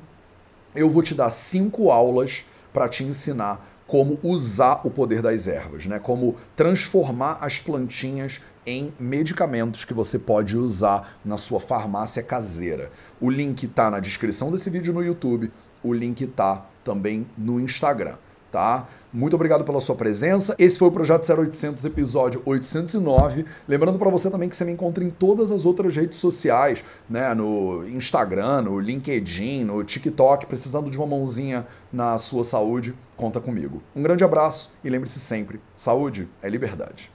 [0.74, 5.86] eu vou te dar cinco aulas para te ensinar como usar o poder das ervas,
[5.86, 6.00] né?
[6.00, 12.90] Como transformar as plantinhas em medicamentos que você pode usar na sua farmácia caseira.
[13.20, 15.52] O link está na descrição desse vídeo no YouTube,
[15.84, 18.16] o link está também no Instagram.
[18.52, 18.88] Tá?
[19.14, 20.56] Muito obrigado pela sua presença.
[20.60, 23.46] Esse foi o Projeto 0800, episódio 809.
[23.68, 27.34] Lembrando para você também que você me encontra em todas as outras redes sociais, né?
[27.34, 30.46] No Instagram, no LinkedIn, no TikTok.
[30.46, 33.82] Precisando de uma mãozinha na sua saúde, conta comigo.
[33.96, 37.10] Um grande abraço e lembre-se sempre: saúde é liberdade.